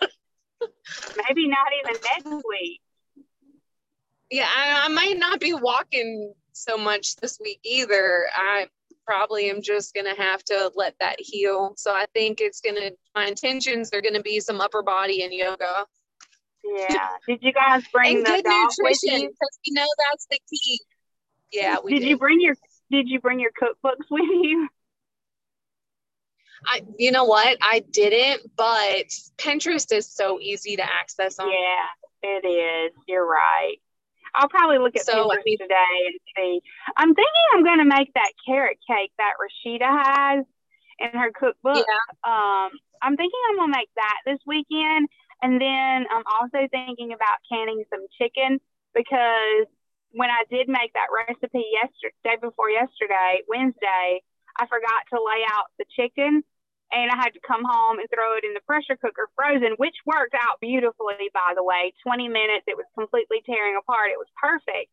Maybe 1.28 1.48
not 1.48 1.68
even 1.78 2.00
next 2.02 2.44
week. 2.48 2.80
Yeah, 4.30 4.48
I, 4.54 4.86
I, 4.86 4.88
might 4.88 5.18
not 5.18 5.40
be 5.40 5.54
walking 5.54 6.32
so 6.52 6.76
much 6.76 7.16
this 7.16 7.38
week 7.40 7.60
either. 7.62 8.26
I 8.34 8.66
probably 9.06 9.50
am 9.50 9.62
just 9.62 9.94
going 9.94 10.06
to 10.06 10.20
have 10.20 10.42
to 10.44 10.72
let 10.74 10.94
that 11.00 11.16
heal. 11.18 11.74
So 11.76 11.92
I 11.92 12.06
think 12.12 12.40
it's 12.40 12.60
going 12.60 12.74
to, 12.76 12.90
my 13.14 13.26
intentions 13.26 13.90
are 13.92 14.00
going 14.00 14.14
to 14.14 14.22
be 14.22 14.40
some 14.40 14.60
upper 14.60 14.82
body 14.82 15.22
and 15.22 15.32
yoga. 15.32 15.86
Yeah. 16.64 17.08
Did 17.28 17.38
you 17.42 17.52
guys 17.52 17.84
bring 17.92 18.18
and 18.18 18.26
the 18.26 18.42
good 18.42 18.44
nutrition? 18.44 19.28
Because 19.28 19.58
we 19.66 19.74
know 19.74 19.86
that's 20.10 20.26
the 20.30 20.40
key. 20.50 20.80
Yeah. 21.52 21.76
did, 21.86 22.00
did 22.00 22.08
you 22.08 22.18
bring 22.18 22.40
your 22.40 22.56
Did 22.90 23.08
you 23.08 23.20
bring 23.20 23.38
your 23.38 23.52
cookbooks 23.52 24.06
with 24.10 24.22
you? 24.22 24.68
I, 26.66 26.80
you 26.98 27.12
know 27.12 27.24
what? 27.24 27.58
I 27.60 27.84
didn't, 27.90 28.50
but 28.56 29.06
Pinterest 29.38 29.92
is 29.92 30.10
so 30.10 30.40
easy 30.40 30.76
to 30.76 30.82
access 30.82 31.38
on. 31.38 31.48
Yeah, 31.48 32.28
it 32.28 32.46
is. 32.46 32.92
You're 33.06 33.26
right. 33.26 33.76
I'll 34.36 34.48
probably 34.48 34.78
look 34.78 34.96
at 34.96 35.06
so, 35.06 35.28
Pinterest 35.28 35.40
I 35.40 35.42
mean, 35.44 35.58
today 35.58 35.96
and 36.06 36.20
see. 36.36 36.60
I'm 36.96 37.14
thinking 37.14 37.44
I'm 37.54 37.64
going 37.64 37.78
to 37.78 37.88
make 37.88 38.12
that 38.14 38.32
carrot 38.46 38.78
cake 38.86 39.12
that 39.18 39.34
Rashida 39.40 39.88
has 39.88 40.44
in 41.00 41.18
her 41.18 41.32
cookbook. 41.32 41.86
Yeah. 41.88 42.04
Um, 42.22 42.70
I'm 43.02 43.16
thinking 43.16 43.40
I'm 43.50 43.56
going 43.56 43.72
to 43.72 43.78
make 43.78 43.90
that 43.96 44.18
this 44.26 44.38
weekend. 44.46 45.08
And 45.42 45.60
then 45.60 46.06
I'm 46.10 46.24
also 46.40 46.68
thinking 46.70 47.12
about 47.12 47.40
canning 47.50 47.84
some 47.90 48.06
chicken 48.20 48.60
because 48.94 49.68
when 50.12 50.30
I 50.30 50.44
did 50.50 50.68
make 50.68 50.92
that 50.94 51.08
recipe 51.12 51.64
yesterday, 51.72 52.16
day 52.24 52.36
before 52.40 52.70
yesterday, 52.70 53.40
Wednesday, 53.48 54.22
I 54.58 54.66
forgot 54.66 55.04
to 55.12 55.20
lay 55.20 55.44
out 55.48 55.68
the 55.78 55.84
chicken 55.92 56.42
and 56.96 57.12
I 57.12 57.20
had 57.20 57.36
to 57.36 57.44
come 57.44 57.60
home 57.60 58.00
and 58.00 58.08
throw 58.08 58.40
it 58.40 58.48
in 58.48 58.56
the 58.56 58.64
pressure 58.64 58.96
cooker 58.96 59.28
frozen, 59.36 59.76
which 59.76 59.96
worked 60.08 60.32
out 60.32 60.56
beautifully, 60.64 61.28
by 61.36 61.52
the 61.52 61.60
way. 61.60 61.92
20 62.00 62.32
minutes, 62.32 62.64
it 62.64 62.80
was 62.80 62.88
completely 62.96 63.44
tearing 63.44 63.76
apart. 63.76 64.16
It 64.16 64.20
was 64.20 64.32
perfect. 64.40 64.88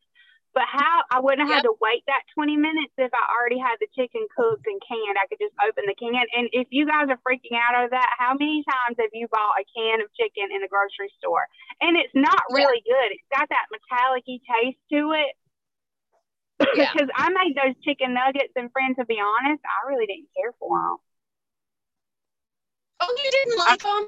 But 0.54 0.70
how 0.70 1.02
I 1.10 1.18
wouldn't 1.18 1.50
have 1.50 1.50
yep. 1.50 1.66
had 1.66 1.72
to 1.72 1.80
wait 1.82 2.06
that 2.06 2.30
20 2.38 2.60
minutes 2.62 2.94
if 3.00 3.10
I 3.10 3.26
already 3.34 3.58
had 3.58 3.82
the 3.82 3.89
chicken 3.98 4.22
cooked 4.30 4.70
and 4.70 4.78
canned. 4.86 5.18
I 5.18 5.26
could 5.26 5.42
just 5.42 5.58
open 5.63 5.89
the 5.89 5.98
can. 5.98 6.13
And 6.13 6.46
if 6.54 6.70
you 6.70 6.86
guys 6.86 7.10
are 7.10 7.18
freaking 7.26 7.58
out 7.58 7.74
over 7.74 7.89
that, 7.89 8.13
how 8.22 8.38
many 8.38 8.62
times 8.62 9.02
have 9.02 9.10
you 9.18 9.26
bought 9.34 9.58
a 9.58 9.66
can 9.66 10.04
of 10.04 10.13
chicken 10.13 10.54
in 10.54 10.62
the 10.62 10.70
grocery 10.70 11.10
store? 11.18 11.50
And 11.82 11.98
it's 11.98 12.13
not 12.13 12.44
really 12.54 12.86
yeah. 12.86 12.94
good. 12.94 13.10
It's 13.18 13.32
got 13.34 13.50
that 13.50 13.72
metallic 13.74 14.28
taste 14.30 14.84
to 14.94 15.02
it. 15.18 15.34
Yeah. 16.78 16.94
because 16.94 17.10
I 17.18 17.34
made 17.34 17.58
those 17.58 17.76
chicken 17.82 18.13
nuggets, 18.13 18.54
and 18.56 18.72
friend, 18.72 18.96
to 19.02 19.06
be 19.10 19.18
honest, 19.18 19.62
I 19.66 19.89
really 19.89 20.06
didn't 20.06 20.30
care 20.38 20.54
for 20.62 20.78
them. 20.78 20.98
Oh, 23.06 23.16
you 23.24 23.32
didn't 23.32 23.58
like 23.58 23.84
them? 23.84 24.08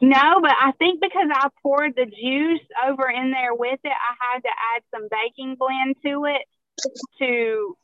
No, 0.00 0.40
but 0.40 0.52
I 0.58 0.72
think 0.78 1.00
because 1.00 1.28
I 1.30 1.48
poured 1.62 1.94
the 1.94 2.06
juice 2.06 2.66
over 2.88 3.08
in 3.10 3.30
there 3.30 3.54
with 3.54 3.80
it, 3.84 3.92
I 3.92 4.14
had 4.18 4.40
to 4.40 4.48
add 4.48 4.82
some 4.90 5.08
baking 5.10 5.56
blend 5.58 5.96
to 6.04 6.24
it 6.24 6.42
to 7.18 7.76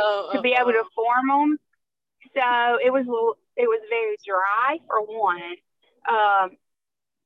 oh, 0.00 0.30
to 0.34 0.40
be 0.40 0.56
able 0.58 0.72
to 0.72 0.82
form 0.94 1.28
them. 1.28 1.58
So 2.34 2.78
it 2.84 2.90
was 2.90 3.06
it 3.56 3.68
was 3.68 3.80
very 3.88 4.16
dry 4.26 4.78
for 4.88 5.02
one. 5.02 5.54
Um, 6.08 6.56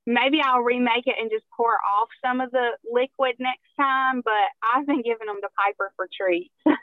maybe 0.07 0.41
I'll 0.45 0.61
remake 0.61 1.07
it 1.07 1.17
and 1.19 1.31
just 1.31 1.45
pour 1.57 1.73
off 1.73 2.09
some 2.23 2.43
of 2.43 2.51
the 2.51 2.77
liquid 2.93 3.37
next 3.39 3.69
time. 3.79 4.21
But 4.23 4.53
I've 4.63 4.87
been 4.87 5.03
giving 5.03 5.27
them 5.27 5.41
to 5.41 5.49
Piper 5.57 5.93
for 5.97 6.09
treats. 6.15 6.53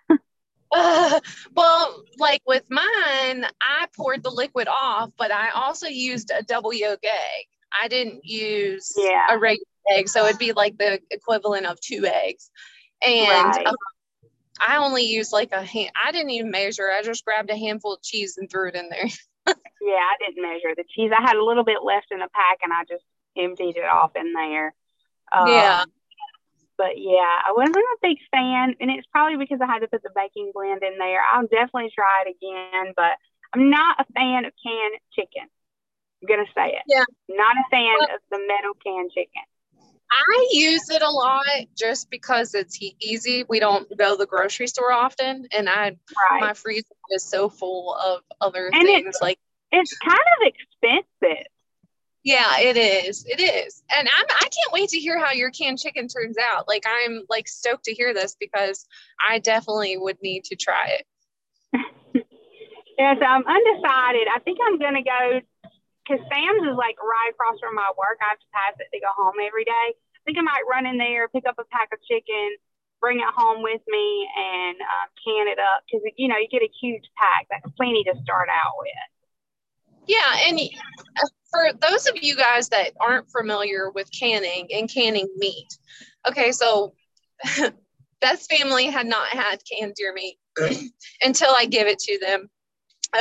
Uh, 0.71 1.19
well, 1.56 2.03
like 2.17 2.41
with 2.45 2.63
mine, 2.69 3.45
I 3.62 3.88
poured 3.95 4.23
the 4.23 4.30
liquid 4.30 4.67
off, 4.67 5.12
but 5.17 5.32
I 5.32 5.49
also 5.49 5.88
used 5.88 6.32
a 6.32 6.43
double 6.43 6.73
yolk 6.73 6.99
egg. 7.03 7.45
I 7.82 7.88
didn't 7.88 8.25
use 8.25 8.93
yeah. 8.97 9.27
a 9.30 9.38
regular 9.38 9.65
egg, 9.91 10.10
so 10.10 10.25
it'd 10.25 10.39
be 10.39 10.53
like 10.53 10.77
the 10.77 10.99
equivalent 11.12 11.65
of 11.65 11.80
two 11.80 12.06
eggs. 12.06 12.49
And 13.06 13.56
right. 13.56 13.67
um, 13.67 13.75
I 14.60 14.77
only 14.77 15.03
used 15.03 15.32
like 15.32 15.51
a 15.51 15.63
hand. 15.63 15.91
I 16.03 16.12
didn't 16.12 16.32
even 16.32 16.51
measure. 16.51 16.89
I 16.91 17.01
just 17.03 17.23
grabbed 17.23 17.49
a 17.49 17.58
handful 17.58 17.93
of 17.93 18.01
cheese 18.01 18.38
and 18.38 18.49
threw 18.49 18.69
it 18.69 18.75
in 18.75 18.89
there. 18.89 19.06
yeah, 19.47 19.53
I 19.93 20.15
didn't 20.19 20.41
measure 20.41 20.73
the 20.75 20.86
cheese. 20.95 21.12
I 21.17 21.21
had 21.21 21.36
a 21.36 21.43
little 21.43 21.63
bit 21.63 21.84
left 21.84 22.08
in 22.12 22.19
the 22.19 22.30
pack, 22.34 22.60
and 22.63 22.73
I 22.73 22.84
just 22.89 23.06
emptied 23.38 23.77
it 23.77 23.86
off 23.86 24.15
in 24.15 24.34
there. 24.34 24.73
Um, 25.32 25.47
yeah 25.47 25.84
but 26.78 26.98
yeah, 26.98 27.42
I 27.46 27.52
wasn't 27.56 27.78
a 27.78 27.98
big 28.02 28.18
fan, 28.32 28.76
and 28.80 28.92
it's 28.92 29.08
probably 29.12 29.38
because 29.38 29.60
I 29.62 29.66
had 29.66 29.80
to 29.80 29.88
put 29.88 30.04
the 30.04 30.12
baking 30.16 30.52
blend 30.54 30.84
in 30.84 30.98
there. 30.98 31.22
I'll 31.34 31.48
definitely 31.48 31.92
try 31.94 32.26
it 32.26 32.36
again, 32.36 32.94
but 32.96 33.13
I'm 33.54 33.70
not 33.70 34.00
a 34.00 34.06
fan 34.13 34.46
of 34.46 34.54
canned 34.63 35.00
chicken. 35.13 35.50
I'm 36.22 36.28
gonna 36.28 36.50
say 36.56 36.74
it. 36.74 36.84
Yeah, 36.88 37.06
not 37.30 37.56
a 37.56 37.63
fan 37.70 37.96
well, 38.00 38.16
of 38.16 38.22
the 38.32 38.40
metal 38.48 38.74
canned 38.84 39.12
chicken. 39.12 39.44
I 40.10 40.48
use 40.52 40.90
it 40.90 41.02
a 41.02 41.10
lot 41.10 41.44
just 41.78 42.10
because 42.10 42.54
it's 42.54 42.80
easy. 43.00 43.44
We 43.50 43.60
don't 43.60 43.90
go 43.98 44.12
to 44.12 44.18
the 44.18 44.26
grocery 44.26 44.68
store 44.68 44.92
often, 44.92 45.48
and 45.52 45.70
I 45.70 45.98
right. 46.32 46.42
my 46.42 46.54
freezer 46.54 46.86
is 47.12 47.24
so 47.24 47.50
full 47.50 47.96
of 47.96 48.22
other 48.40 48.68
and 48.68 48.86
things 48.86 49.18
like 49.22 49.40
it's 49.72 49.98
kind 49.98 50.18
of 50.42 50.48
expensive. 50.48 51.48
Yeah, 52.28 52.60
it 52.60 52.76
is. 52.76 53.24
It 53.24 53.40
is. 53.40 53.82
And 53.88 54.04
I'm 54.06 54.26
I 54.28 54.50
can't 54.52 54.74
wait 54.74 54.90
to 54.90 55.00
hear 55.00 55.18
how 55.18 55.32
your 55.32 55.50
canned 55.50 55.80
chicken 55.80 56.10
turns 56.10 56.36
out. 56.36 56.68
Like 56.68 56.84
I'm 56.84 57.24
like 57.30 57.48
stoked 57.48 57.86
to 57.86 57.94
hear 57.94 58.13
this 58.13 58.36
because 58.38 58.86
I 59.24 59.40
definitely 59.40 59.96
would 59.96 60.18
need 60.22 60.44
to 60.52 60.58
try 60.58 61.00
it. 61.00 61.06
yes, 63.00 63.16
I'm 63.24 63.48
undecided. 63.48 64.28
I 64.28 64.44
think 64.44 64.60
I'm 64.60 64.78
gonna 64.78 65.08
go 65.08 65.40
because 66.04 66.20
Sam's 66.28 66.68
is 66.68 66.76
like 66.76 67.00
right 67.00 67.32
across 67.32 67.63
from 67.63 67.76
my 67.80 67.88
work. 67.96 68.20
I 68.20 68.36
have 68.36 68.44
to 68.44 68.52
pass 68.52 68.76
it 68.76 68.92
to 68.92 69.00
go 69.00 69.08
home 69.16 69.40
every 69.40 69.63
day. 69.63 69.96
I 69.96 70.22
think 70.26 70.38
I 70.38 70.42
might 70.44 70.68
run 70.70 70.86
in 70.86 70.98
there, 70.98 71.30
pick 71.30 71.48
up 71.48 71.56
a 71.60 71.68
pack 71.72 71.96
of 71.96 72.04
chicken, 72.12 72.60
bring 73.00 73.24
it 73.24 73.32
home 73.40 73.63
with 73.63 73.80
me, 73.88 74.28
and 74.36 74.76
uh, 74.84 75.08
can 75.24 75.48
it 75.48 75.63
up 75.63 75.88
because 75.88 76.04
you 76.20 76.28
know 76.28 76.36
you 76.36 76.52
get 76.52 76.60
a 76.60 76.72
huge 76.76 77.08
pack. 77.16 77.48
That's 77.48 77.72
plenty 77.80 78.04
to 78.04 78.20
start 78.20 78.52
out 78.52 78.76
with. 78.84 79.16
Yeah, 80.08 80.48
and 80.48 80.60
for 81.50 81.72
those 81.80 82.08
of 82.08 82.15
you 82.22 82.36
guys 82.36 82.70
that 82.70 82.91
aren't 83.00 83.30
familiar 83.32 83.91
with 83.91 84.10
canning 84.17 84.67
and 84.74 84.91
canning 84.91 85.28
meat, 85.38 85.67
okay, 86.28 86.52
so 86.52 86.93
Beth's 88.22 88.48
family 88.48 88.88
had 88.88 89.08
not 89.08 89.28
had 89.30 89.62
canned 89.70 89.96
deer 89.96 90.13
meat 90.13 90.38
until 91.22 91.54
I 91.56 91.65
give 91.65 91.88
it 91.88 92.00
to 92.00 92.20
them 92.20 92.50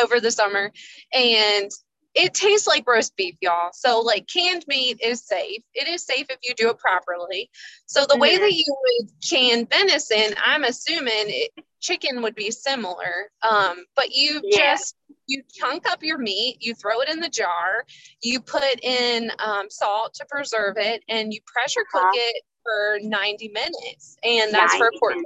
over 0.01 0.21
the 0.21 0.31
summer. 0.31 0.73
And 1.13 1.71
it 2.15 2.33
tastes 2.33 2.67
like 2.67 2.89
roast 2.89 3.15
beef, 3.17 3.37
y'all. 3.43 3.71
So, 3.75 4.01
like 4.01 4.27
canned 4.27 4.65
meat 4.67 4.99
is 5.03 5.27
safe. 5.27 5.63
It 5.75 5.87
is 5.87 6.05
safe 6.05 6.27
if 6.31 6.39
you 6.43 6.55
do 6.55 6.71
it 6.71 6.79
properly. 6.79 7.51
So, 7.85 8.07
the 8.07 8.17
way 8.17 8.35
mm-hmm. 8.35 8.43
that 8.43 8.55
you 8.55 8.77
would 8.83 9.11
can 9.29 9.67
venison, 9.67 10.35
I'm 10.43 10.65
assuming 10.65 11.13
it, 11.15 11.51
chicken 11.87 12.23
would 12.23 12.35
be 12.35 12.51
similar. 12.51 13.31
Um, 13.49 13.85
but 13.95 14.15
you 14.15 14.41
yeah. 14.45 14.75
just 14.75 14.97
you 15.27 15.43
chunk 15.53 15.91
up 15.91 16.03
your 16.03 16.19
meat, 16.19 16.59
you 16.61 16.75
throw 16.75 17.01
it 17.01 17.09
in 17.09 17.21
the 17.21 17.29
jar, 17.29 17.85
you 18.23 18.41
put 18.41 18.81
in 18.83 19.31
um, 19.45 19.69
salt 19.71 20.15
to 20.15 20.27
preserve 20.29 20.77
it, 20.79 21.03
and 21.09 21.33
you 21.33 21.41
pressure 21.47 21.85
cook 21.91 22.03
uh-huh. 22.03 22.13
it 22.15 22.43
for 22.63 22.99
90 23.03 23.49
minutes. 23.49 24.17
And 24.23 24.53
that's 24.53 24.77
for 24.77 24.89
a 24.89 24.99
pork. 24.99 25.17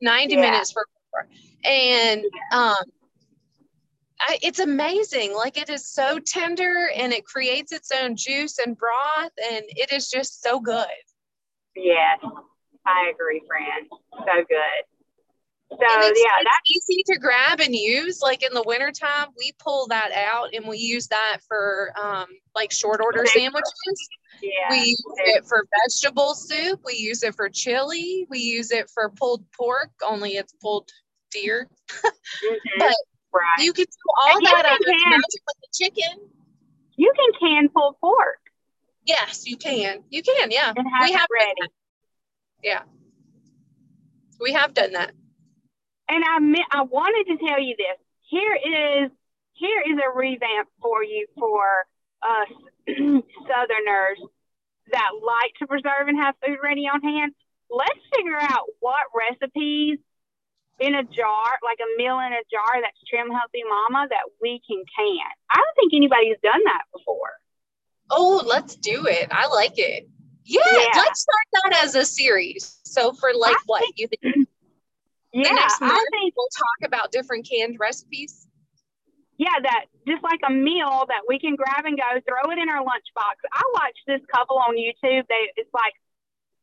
90 0.00 0.34
yeah. 0.34 0.40
minutes 0.40 0.72
for 0.72 0.86
pork. 1.12 1.28
And 1.64 2.24
um, 2.52 2.76
I, 4.20 4.38
it's 4.42 4.58
amazing. 4.58 5.34
Like 5.34 5.58
it 5.58 5.70
is 5.70 5.86
so 5.86 6.18
tender 6.18 6.90
and 6.94 7.12
it 7.12 7.24
creates 7.24 7.72
its 7.72 7.90
own 7.90 8.16
juice 8.16 8.58
and 8.58 8.76
broth, 8.76 9.32
and 9.52 9.64
it 9.68 9.92
is 9.92 10.08
just 10.08 10.42
so 10.42 10.60
good. 10.60 10.86
Yes, 11.74 12.18
I 12.86 13.12
agree, 13.14 13.42
friend. 13.46 13.86
So 14.12 14.44
good. 14.48 14.89
So 15.70 15.76
And 15.80 16.02
it's, 16.04 16.20
yeah, 16.20 16.42
that's 16.42 16.70
easy 16.90 17.02
to 17.12 17.18
grab 17.18 17.60
and 17.60 17.74
use. 17.74 18.20
Like 18.20 18.42
in 18.42 18.52
the 18.52 18.62
wintertime, 18.66 19.28
we 19.38 19.52
pull 19.58 19.86
that 19.88 20.10
out 20.12 20.48
and 20.52 20.66
we 20.66 20.78
use 20.78 21.06
that 21.08 21.38
for 21.46 21.92
um, 22.00 22.26
like 22.56 22.72
short 22.72 23.00
order 23.00 23.24
sandwiches. 23.24 24.08
yeah. 24.42 24.50
We 24.70 24.78
use 24.78 25.04
it 25.18 25.44
for 25.46 25.64
vegetable 25.84 26.34
soup. 26.34 26.80
We 26.84 26.94
use 26.94 27.22
it 27.22 27.36
for 27.36 27.48
chili. 27.48 28.26
We 28.28 28.40
use 28.40 28.72
it 28.72 28.90
for 28.90 29.10
pulled 29.10 29.44
pork, 29.52 29.90
only 30.06 30.30
it's 30.32 30.52
pulled 30.60 30.90
deer. 31.30 31.68
mhm, 31.88 32.56
but 32.78 32.94
right. 33.32 33.44
You 33.64 33.72
can 33.72 33.84
do 33.84 34.10
all 34.26 34.36
And 34.38 34.46
that 34.46 34.66
under 34.66 34.84
can- 34.90 35.20
with 35.20 35.56
the 35.62 35.68
chicken. 35.72 36.18
You 36.96 37.12
can 37.16 37.40
can 37.40 37.68
pulled 37.68 37.96
pork 38.00 38.38
Yes, 39.06 39.44
you 39.46 39.56
can. 39.56 40.02
You 40.10 40.22
can, 40.22 40.50
yeah. 40.50 40.72
and 40.76 40.86
have 40.92 41.08
We 41.08 41.12
have 41.12 41.28
ready. 41.32 41.72
Yeah. 42.62 42.82
We 44.40 44.52
have 44.52 44.74
done 44.74 44.92
that. 44.92 45.12
And 46.10 46.24
I 46.24 46.38
meant, 46.40 46.66
I 46.72 46.82
wanted 46.82 47.30
to 47.32 47.46
tell 47.46 47.60
you 47.60 47.76
this. 47.78 47.96
Here 48.28 48.54
is 48.54 49.10
here 49.54 49.82
is 49.86 49.98
a 49.98 50.16
revamp 50.16 50.68
for 50.80 51.04
you 51.04 51.26
for 51.38 51.86
us 52.22 52.48
Southerners 52.88 54.18
that 54.90 55.10
like 55.24 55.52
to 55.60 55.66
preserve 55.66 56.08
and 56.08 56.18
have 56.18 56.34
food 56.44 56.58
ready 56.62 56.88
on 56.88 57.00
hand. 57.02 57.32
Let's 57.70 58.00
figure 58.16 58.38
out 58.40 58.66
what 58.80 59.06
recipes 59.14 59.98
in 60.80 60.94
a 60.94 61.04
jar, 61.04 61.46
like 61.62 61.78
a 61.78 61.96
meal 61.98 62.18
in 62.18 62.32
a 62.32 62.42
jar 62.50 62.80
that's 62.82 62.96
trim 63.08 63.30
healthy 63.30 63.62
mama 63.68 64.08
that 64.08 64.24
we 64.40 64.60
can 64.66 64.82
can. 64.96 65.30
I 65.50 65.56
don't 65.56 65.76
think 65.76 65.92
anybody's 65.94 66.38
done 66.42 66.60
that 66.64 66.82
before. 66.92 67.30
Oh, 68.10 68.42
let's 68.46 68.74
do 68.76 69.06
it. 69.06 69.28
I 69.30 69.46
like 69.48 69.78
it. 69.78 70.08
Yeah, 70.44 70.60
Yeah. 70.72 70.88
let's 70.96 71.20
start 71.20 71.70
that 71.70 71.84
as 71.84 71.94
a 71.94 72.04
series. 72.04 72.80
So 72.84 73.12
for 73.12 73.30
like 73.34 73.54
I 73.54 73.60
what 73.66 73.84
you 73.96 74.08
think 74.08 74.48
Yeah, 75.32 75.50
the 75.50 75.54
next 75.54 75.82
I 75.82 76.04
think 76.10 76.34
we'll 76.36 76.48
talk 76.54 76.88
about 76.88 77.12
different 77.12 77.48
canned 77.48 77.78
recipes. 77.78 78.46
yeah, 79.38 79.54
that 79.62 79.86
just 80.06 80.22
like 80.22 80.40
a 80.46 80.52
meal 80.52 81.06
that 81.08 81.22
we 81.28 81.38
can 81.38 81.54
grab 81.56 81.84
and 81.86 81.96
go, 81.96 82.08
throw 82.26 82.50
it 82.50 82.58
in 82.58 82.68
our 82.68 82.82
lunchbox. 82.82 83.36
I 83.52 83.62
watched 83.74 84.04
this 84.06 84.20
couple 84.34 84.58
on 84.58 84.76
YouTube. 84.76 85.24
They 85.28 85.42
it's 85.56 85.72
like 85.72 85.94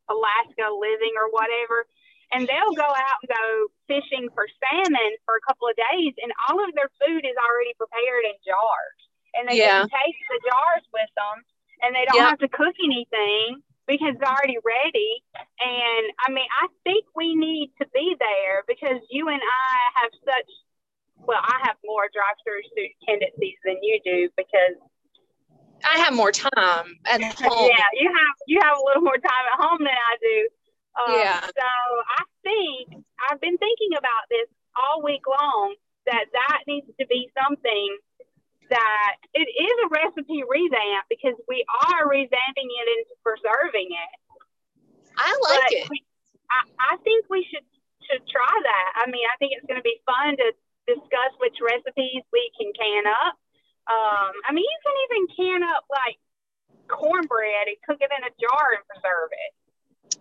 Alaska 0.09 0.67
Living 0.71 1.13
or 1.15 1.31
whatever, 1.31 1.87
and 2.33 2.47
they'll 2.47 2.75
go 2.75 2.87
out 2.91 3.17
and 3.23 3.29
go 3.31 3.45
fishing 3.87 4.27
for 4.35 4.47
salmon 4.59 5.11
for 5.25 5.35
a 5.39 5.43
couple 5.47 5.67
of 5.67 5.75
days, 5.75 6.13
and 6.21 6.31
all 6.47 6.59
of 6.63 6.75
their 6.75 6.91
food 7.01 7.23
is 7.23 7.35
already 7.39 7.73
prepared 7.79 8.23
in 8.29 8.35
jars, 8.45 8.99
and 9.35 9.47
they 9.47 9.57
Yeah. 9.57 9.83
just 9.87 9.91
take 9.95 10.15
the 10.27 10.39
jars 10.47 10.85
with 10.91 11.11
them, 11.15 11.43
and 11.83 11.95
they 11.95 12.03
don't 12.05 12.19
Yep. 12.19 12.29
have 12.35 12.39
to 12.43 12.49
cook 12.51 12.75
anything 12.83 13.63
because 13.87 14.15
it's 14.15 14.23
already 14.23 14.57
ready. 14.63 15.23
And 15.59 16.05
I 16.27 16.31
mean, 16.31 16.47
I 16.61 16.67
think 16.83 17.05
we 17.15 17.35
need 17.35 17.71
to 17.81 17.87
be 17.93 18.15
there 18.19 18.63
because 18.67 19.01
you 19.09 19.29
and 19.29 19.41
I 19.41 20.01
have 20.01 20.11
such 20.25 20.51
well, 21.25 21.41
I 21.41 21.57
have 21.65 21.77
more 21.83 22.05
drive-through 22.13 22.61
tendencies 23.07 23.57
than 23.65 23.81
you 23.81 23.99
do 24.05 24.29
because 24.37 24.77
I 25.83 25.99
have 25.99 26.13
more 26.13 26.31
time 26.31 26.97
at 27.05 27.21
home. 27.21 27.69
yeah, 27.69 27.89
you 27.93 28.09
have 28.09 28.35
you 28.47 28.59
have 28.61 28.77
a 28.77 28.83
little 28.85 29.01
more 29.01 29.17
time 29.17 29.45
at 29.53 29.57
home 29.59 29.79
than 29.79 29.93
I 29.93 30.15
do. 30.21 30.37
Um, 30.97 31.19
Yeah. 31.19 31.41
So 31.41 31.69
I 32.17 32.23
think 32.43 33.03
I've 33.29 33.41
been 33.41 33.57
thinking 33.57 33.93
about 33.97 34.25
this 34.29 34.47
all 34.75 35.03
week 35.03 35.21
long 35.27 35.75
that 36.05 36.25
that 36.33 36.59
needs 36.67 36.87
to 36.99 37.05
be 37.07 37.29
something 37.43 37.97
that 38.69 39.15
it 39.33 39.47
is 39.47 39.75
a 39.85 39.87
recipe 39.89 40.43
revamp 40.47 41.05
because 41.09 41.35
we 41.47 41.63
are 41.87 42.07
revamping 42.07 42.69
it 42.69 42.87
into 42.99 43.13
preserving 43.23 43.89
it. 43.91 44.11
I 45.17 45.31
like 45.49 45.61
But 45.63 45.71
it. 45.73 45.89
we- 45.89 46.05
I, 46.49 46.93
I 46.93 46.97
think 47.03 47.25
we 47.29 47.43
should 47.51 47.65
should 48.07 48.23
try 48.29 48.47
that. 48.47 49.03
I 49.03 49.11
mean, 49.11 49.27
I 49.27 49.35
think 49.35 49.51
it's 49.51 49.67
going 49.67 49.75
to 49.79 49.83
be 49.83 49.99
fun 50.07 50.37
to 50.39 50.47
discuss 50.87 51.31
which 51.43 51.59
recipes 51.59 52.23
we 52.31 52.51
can 52.55 52.71
can 52.71 53.03
up. 53.03 53.35
Um, 53.91 54.31
I 54.47 54.53
mean, 54.55 54.63
you 54.63 54.79
can 54.79 54.95
even 55.11 55.21
can 55.35 55.63
up 55.67 55.83
like 55.91 56.15
cornbread 56.87 57.67
and 57.67 57.75
cook 57.83 57.99
it 57.99 58.07
in 58.15 58.23
a 58.23 58.31
jar 58.39 58.79
and 58.79 58.83
preserve 58.87 59.31
it. 59.35 59.51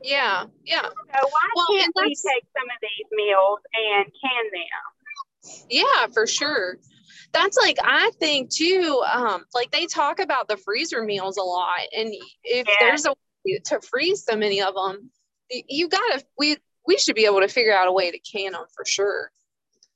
Yeah, 0.02 0.46
yeah. 0.64 0.82
So 0.82 1.20
why 1.30 1.46
Well, 1.54 1.66
can't 1.78 1.94
we 1.94 2.10
take 2.14 2.44
some 2.58 2.66
of 2.66 2.78
these 2.82 3.06
meals 3.12 3.60
and 3.70 4.06
can 4.10 4.44
them? 4.50 4.82
Yeah, 5.70 6.06
for 6.12 6.26
sure. 6.26 6.78
That's 7.32 7.56
like 7.58 7.76
I 7.82 8.10
think 8.18 8.50
too. 8.50 9.02
Um, 9.12 9.44
like 9.54 9.70
they 9.70 9.86
talk 9.86 10.20
about 10.20 10.48
the 10.48 10.56
freezer 10.56 11.02
meals 11.02 11.36
a 11.36 11.42
lot, 11.42 11.80
and 11.96 12.12
if 12.44 12.66
Yeah. 12.66 12.74
there's 12.80 13.06
a 13.06 13.14
way 13.44 13.58
to 13.66 13.80
freeze 13.80 14.24
so 14.24 14.36
many 14.36 14.62
of 14.62 14.74
them, 14.74 15.10
y- 15.50 15.62
you 15.68 15.88
gotta 15.88 16.24
we 16.38 16.56
we 16.86 16.96
should 16.98 17.14
be 17.16 17.26
able 17.26 17.40
to 17.40 17.48
figure 17.48 17.76
out 17.76 17.88
a 17.88 17.92
way 17.92 18.10
to 18.10 18.18
can 18.20 18.52
them 18.52 18.64
for 18.74 18.84
sure. 18.84 19.30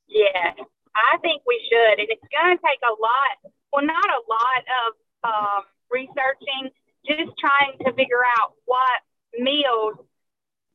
Yeah, 0.08 0.52
I 0.94 1.18
think 1.22 1.42
we 1.46 1.60
should, 1.70 1.98
and 2.00 2.08
it's 2.10 2.20
to 2.20 2.58
take 2.66 2.80
a 2.82 2.92
lot. 3.00 3.52
Well, 3.72 3.86
not 3.86 4.04
a 4.04 4.22
lot 4.28 4.62
of 4.84 4.94
um, 5.22 5.62
researching, 5.90 6.70
just 7.06 7.30
trying 7.38 7.78
to 7.86 7.92
figure 7.94 8.24
out 8.38 8.54
what 8.64 9.00
meals 9.38 9.94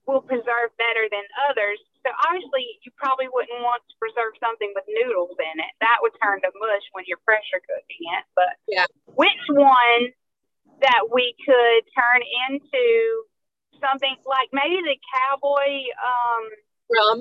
will 0.07 0.21
preserve 0.21 0.71
better 0.77 1.07
than 1.11 1.23
others. 1.49 1.79
So 2.05 2.13
obviously, 2.29 2.77
you 2.85 2.93
probably 3.01 3.25
wouldn't 3.33 3.65
want 3.65 3.81
to 3.89 3.95
preserve 3.97 4.37
something 4.37 4.69
with 4.77 4.85
noodles 4.85 5.33
in 5.41 5.57
it. 5.57 5.73
That 5.81 5.97
would 6.05 6.13
turn 6.21 6.37
to 6.45 6.53
mush 6.53 6.85
when 6.93 7.01
you're 7.09 7.21
pressure 7.25 7.57
cooking 7.65 8.05
it. 8.13 8.23
But 8.37 8.53
Yeah. 8.69 8.85
which 9.17 9.41
one 9.49 10.13
that 10.85 11.09
we 11.09 11.33
could 11.41 11.81
turn 11.97 12.21
into 12.49 12.85
something 13.81 14.15
like 14.29 14.53
maybe 14.53 14.77
the 14.85 14.97
cowboy 15.09 15.89
um, 15.97 16.43
Rum. 16.93 17.17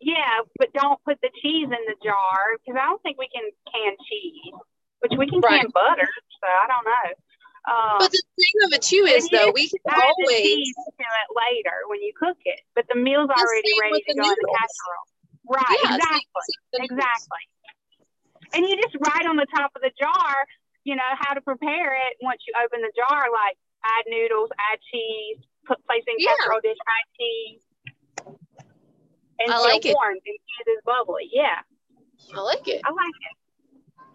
yeah, 0.00 0.46
but 0.56 0.72
don't 0.72 1.02
put 1.02 1.18
the 1.20 1.30
cheese 1.42 1.66
in 1.66 1.82
the 1.90 1.98
jar 1.98 2.54
because 2.62 2.78
I 2.78 2.86
don't 2.86 3.02
think 3.02 3.18
we 3.18 3.28
can 3.34 3.50
can 3.74 3.96
cheese, 4.06 4.54
which 5.00 5.12
we 5.18 5.26
can 5.26 5.40
Right. 5.42 5.62
can 5.66 5.70
butter. 5.74 6.08
So 6.40 6.46
I 6.46 6.66
don't 6.70 6.86
know. 6.86 7.08
Um, 7.64 7.96
But 7.98 8.12
the 8.12 8.22
thing 8.36 8.56
of 8.68 8.72
it 8.76 8.82
too 8.82 9.08
is 9.08 9.28
though 9.30 9.50
we 9.52 9.68
can 9.68 9.80
add 9.88 10.02
always 10.04 10.36
cheese 10.44 10.74
to 10.76 11.00
it 11.00 11.28
later 11.32 11.76
when 11.88 12.02
you 12.02 12.12
cook 12.18 12.36
it, 12.44 12.60
but 12.74 12.84
the 12.92 12.94
meal's 12.98 13.28
The 13.28 13.40
already 13.40 13.72
ready 13.80 14.04
to 14.04 14.14
go 14.14 14.22
in 14.22 14.28
the 14.28 14.36
noodles. 14.36 14.56
casserole. 14.60 15.08
Right, 15.48 15.78
Yeah, 15.84 15.96
exactly, 15.96 16.48
exactly. 16.72 17.44
And 18.52 18.68
you 18.68 18.76
just 18.80 18.96
write 19.00 19.26
on 19.26 19.36
the 19.36 19.46
top 19.56 19.72
of 19.76 19.80
the 19.82 19.92
jar, 19.98 20.46
you 20.84 20.94
know, 20.96 21.10
how 21.18 21.32
to 21.34 21.40
prepare 21.40 21.94
it 22.08 22.16
once 22.20 22.40
you 22.46 22.52
open 22.62 22.80
the 22.82 22.92
jar, 22.96 23.28
like 23.32 23.56
add 23.84 24.04
noodles, 24.08 24.50
add 24.72 24.78
cheese, 24.92 25.38
put 25.66 25.84
place 25.86 26.04
in 26.06 26.16
Yeah. 26.18 26.32
casserole 26.36 26.60
dish, 26.62 26.76
add 26.76 27.06
cheese. 27.18 27.60
And 29.40 29.52
I 29.52 29.58
like 29.58 29.84
it. 29.84 29.94
warm 29.94 30.14
and 30.14 30.22
cheese 30.24 30.68
is 30.68 30.80
bubbly. 30.84 31.28
Yeah. 31.32 31.60
I 32.36 32.40
like 32.40 32.68
it. 32.68 32.80
I 32.84 32.90
like 32.90 33.18
it. 33.20 33.36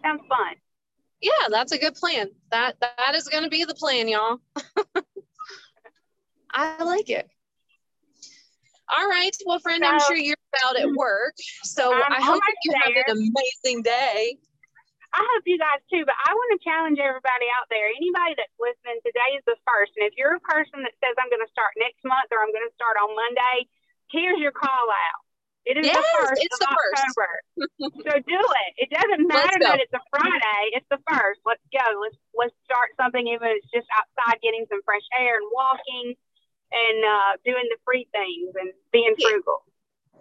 Sounds 0.02 0.22
fun. 0.28 0.54
Yeah, 1.20 1.48
that's 1.50 1.72
a 1.72 1.78
good 1.78 1.94
plan. 1.94 2.30
That 2.50 2.76
that 2.80 3.14
is 3.14 3.28
going 3.28 3.44
to 3.44 3.50
be 3.50 3.64
the 3.64 3.74
plan, 3.74 4.08
y'all. 4.08 4.40
I 6.52 6.82
like 6.82 7.10
it. 7.10 7.28
All 8.90 9.06
right. 9.06 9.30
Well, 9.46 9.60
friend, 9.60 9.84
I'm 9.84 10.00
sure 10.00 10.16
you're 10.16 10.36
out 10.66 10.78
at 10.78 10.86
mm. 10.86 10.96
work. 10.96 11.34
So 11.62 11.92
I 11.94 12.18
hope 12.18 12.42
you 12.64 12.74
have 12.74 12.94
an 13.06 13.30
amazing 13.30 13.82
day. 13.82 14.38
I 15.10 15.26
hope 15.34 15.42
you 15.42 15.58
guys 15.58 15.82
too, 15.90 16.06
but 16.06 16.14
I 16.14 16.30
want 16.34 16.54
to 16.54 16.62
challenge 16.62 17.02
everybody 17.02 17.50
out 17.58 17.66
there. 17.66 17.90
Anybody 17.90 18.38
that's 18.38 18.54
listening, 18.62 19.02
today 19.02 19.34
is 19.34 19.42
the 19.42 19.58
first. 19.66 19.90
And 19.98 20.06
if 20.06 20.14
you're 20.14 20.38
a 20.38 20.42
person 20.42 20.86
that 20.86 20.94
says, 21.02 21.18
I'm 21.18 21.30
going 21.34 21.42
to 21.42 21.50
start 21.50 21.74
next 21.82 21.98
month 22.06 22.30
or 22.30 22.38
I'm 22.38 22.54
going 22.54 22.66
to 22.66 22.78
start 22.78 22.94
on 22.94 23.10
Monday, 23.18 23.66
here's 24.14 24.38
your 24.38 24.54
call 24.54 24.86
out. 24.86 25.22
It 25.70 25.78
is 25.78 25.86
Yes, 25.88 26.02
the 26.02 26.04
first 26.10 26.42
it's 26.42 26.58
the 26.58 26.68
first. 26.74 27.18
October. 27.18 27.30
so 28.02 28.12
do 28.18 28.40
it. 28.66 28.72
It 28.82 28.90
doesn't 28.90 29.24
matter 29.28 29.60
that 29.70 29.78
it's 29.78 29.94
a 29.94 30.02
Friday. 30.10 30.62
It's 30.74 30.88
the 30.90 30.98
first. 31.06 31.40
Let's 31.46 31.62
go. 31.70 31.86
Let's 32.02 32.18
let's 32.34 32.56
start 32.66 32.98
something 32.98 33.22
even 33.30 33.46
if 33.54 33.62
it's 33.62 33.70
just 33.72 33.88
outside 33.94 34.42
getting 34.42 34.66
some 34.68 34.82
fresh 34.84 35.06
air 35.18 35.38
and 35.38 35.48
walking 35.54 36.14
and 36.72 36.98
uh, 37.04 37.32
doing 37.44 37.66
the 37.70 37.78
free 37.86 38.08
things 38.12 38.54
and 38.58 38.72
being 38.92 39.14
frugal. 39.22 39.62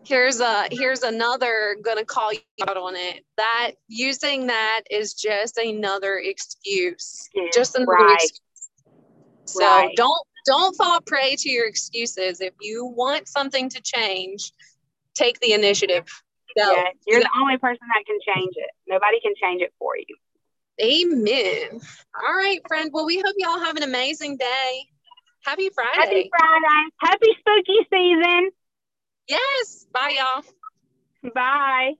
Here's 0.05 0.39
a 0.39 0.67
here's 0.71 1.03
another 1.03 1.77
gonna 1.83 2.05
call 2.05 2.33
you 2.33 2.41
out 2.67 2.77
on 2.77 2.95
it. 2.95 3.23
That 3.37 3.71
using 3.87 4.47
that 4.47 4.81
is 4.89 5.13
just 5.13 5.57
another 5.57 6.17
excuse. 6.17 7.29
Yeah, 7.33 7.43
Just 7.51 7.75
another 7.75 8.09
right. 8.09 8.13
excuse. 8.13 8.41
So 9.45 9.61
Right. 9.61 9.95
don't 9.95 10.27
don't 10.45 10.75
fall 10.75 11.01
prey 11.01 11.35
to 11.37 11.49
your 11.49 11.67
excuses. 11.67 12.41
If 12.41 12.53
you 12.61 12.85
want 12.85 13.27
something 13.27 13.69
to 13.69 13.81
change, 13.81 14.51
take 15.19 15.39
the 15.39 15.53
initiative. 15.53 16.05
Go. 16.57 16.71
Yeah, 16.71 16.85
you're 17.05 17.19
the 17.19 17.29
only 17.39 17.57
person 17.57 17.85
that 17.93 18.03
can 18.07 18.17
change 18.25 18.53
it. 18.55 18.71
Nobody 18.87 19.19
can 19.21 19.33
change 19.41 19.61
it 19.61 19.71
for 19.77 19.93
you. 19.97 20.15
Amen. 20.81 21.79
All 22.15 22.35
right, 22.35 22.59
friend. 22.67 22.89
Well, 22.93 23.05
we 23.05 23.17
hope 23.17 23.35
y'all 23.37 23.59
have 23.59 23.75
an 23.75 23.83
amazing 23.83 24.37
day. 24.37 24.85
Happy 25.45 25.69
Friday. 25.69 25.99
Happy 25.99 26.29
Friday. 26.37 26.89
Happy 26.97 27.27
spooky 27.39 27.87
season. 27.91 28.49
yes. 29.27 29.85
Bye, 29.91 30.17
y'all. 30.17 30.43
Bye. 31.33 31.93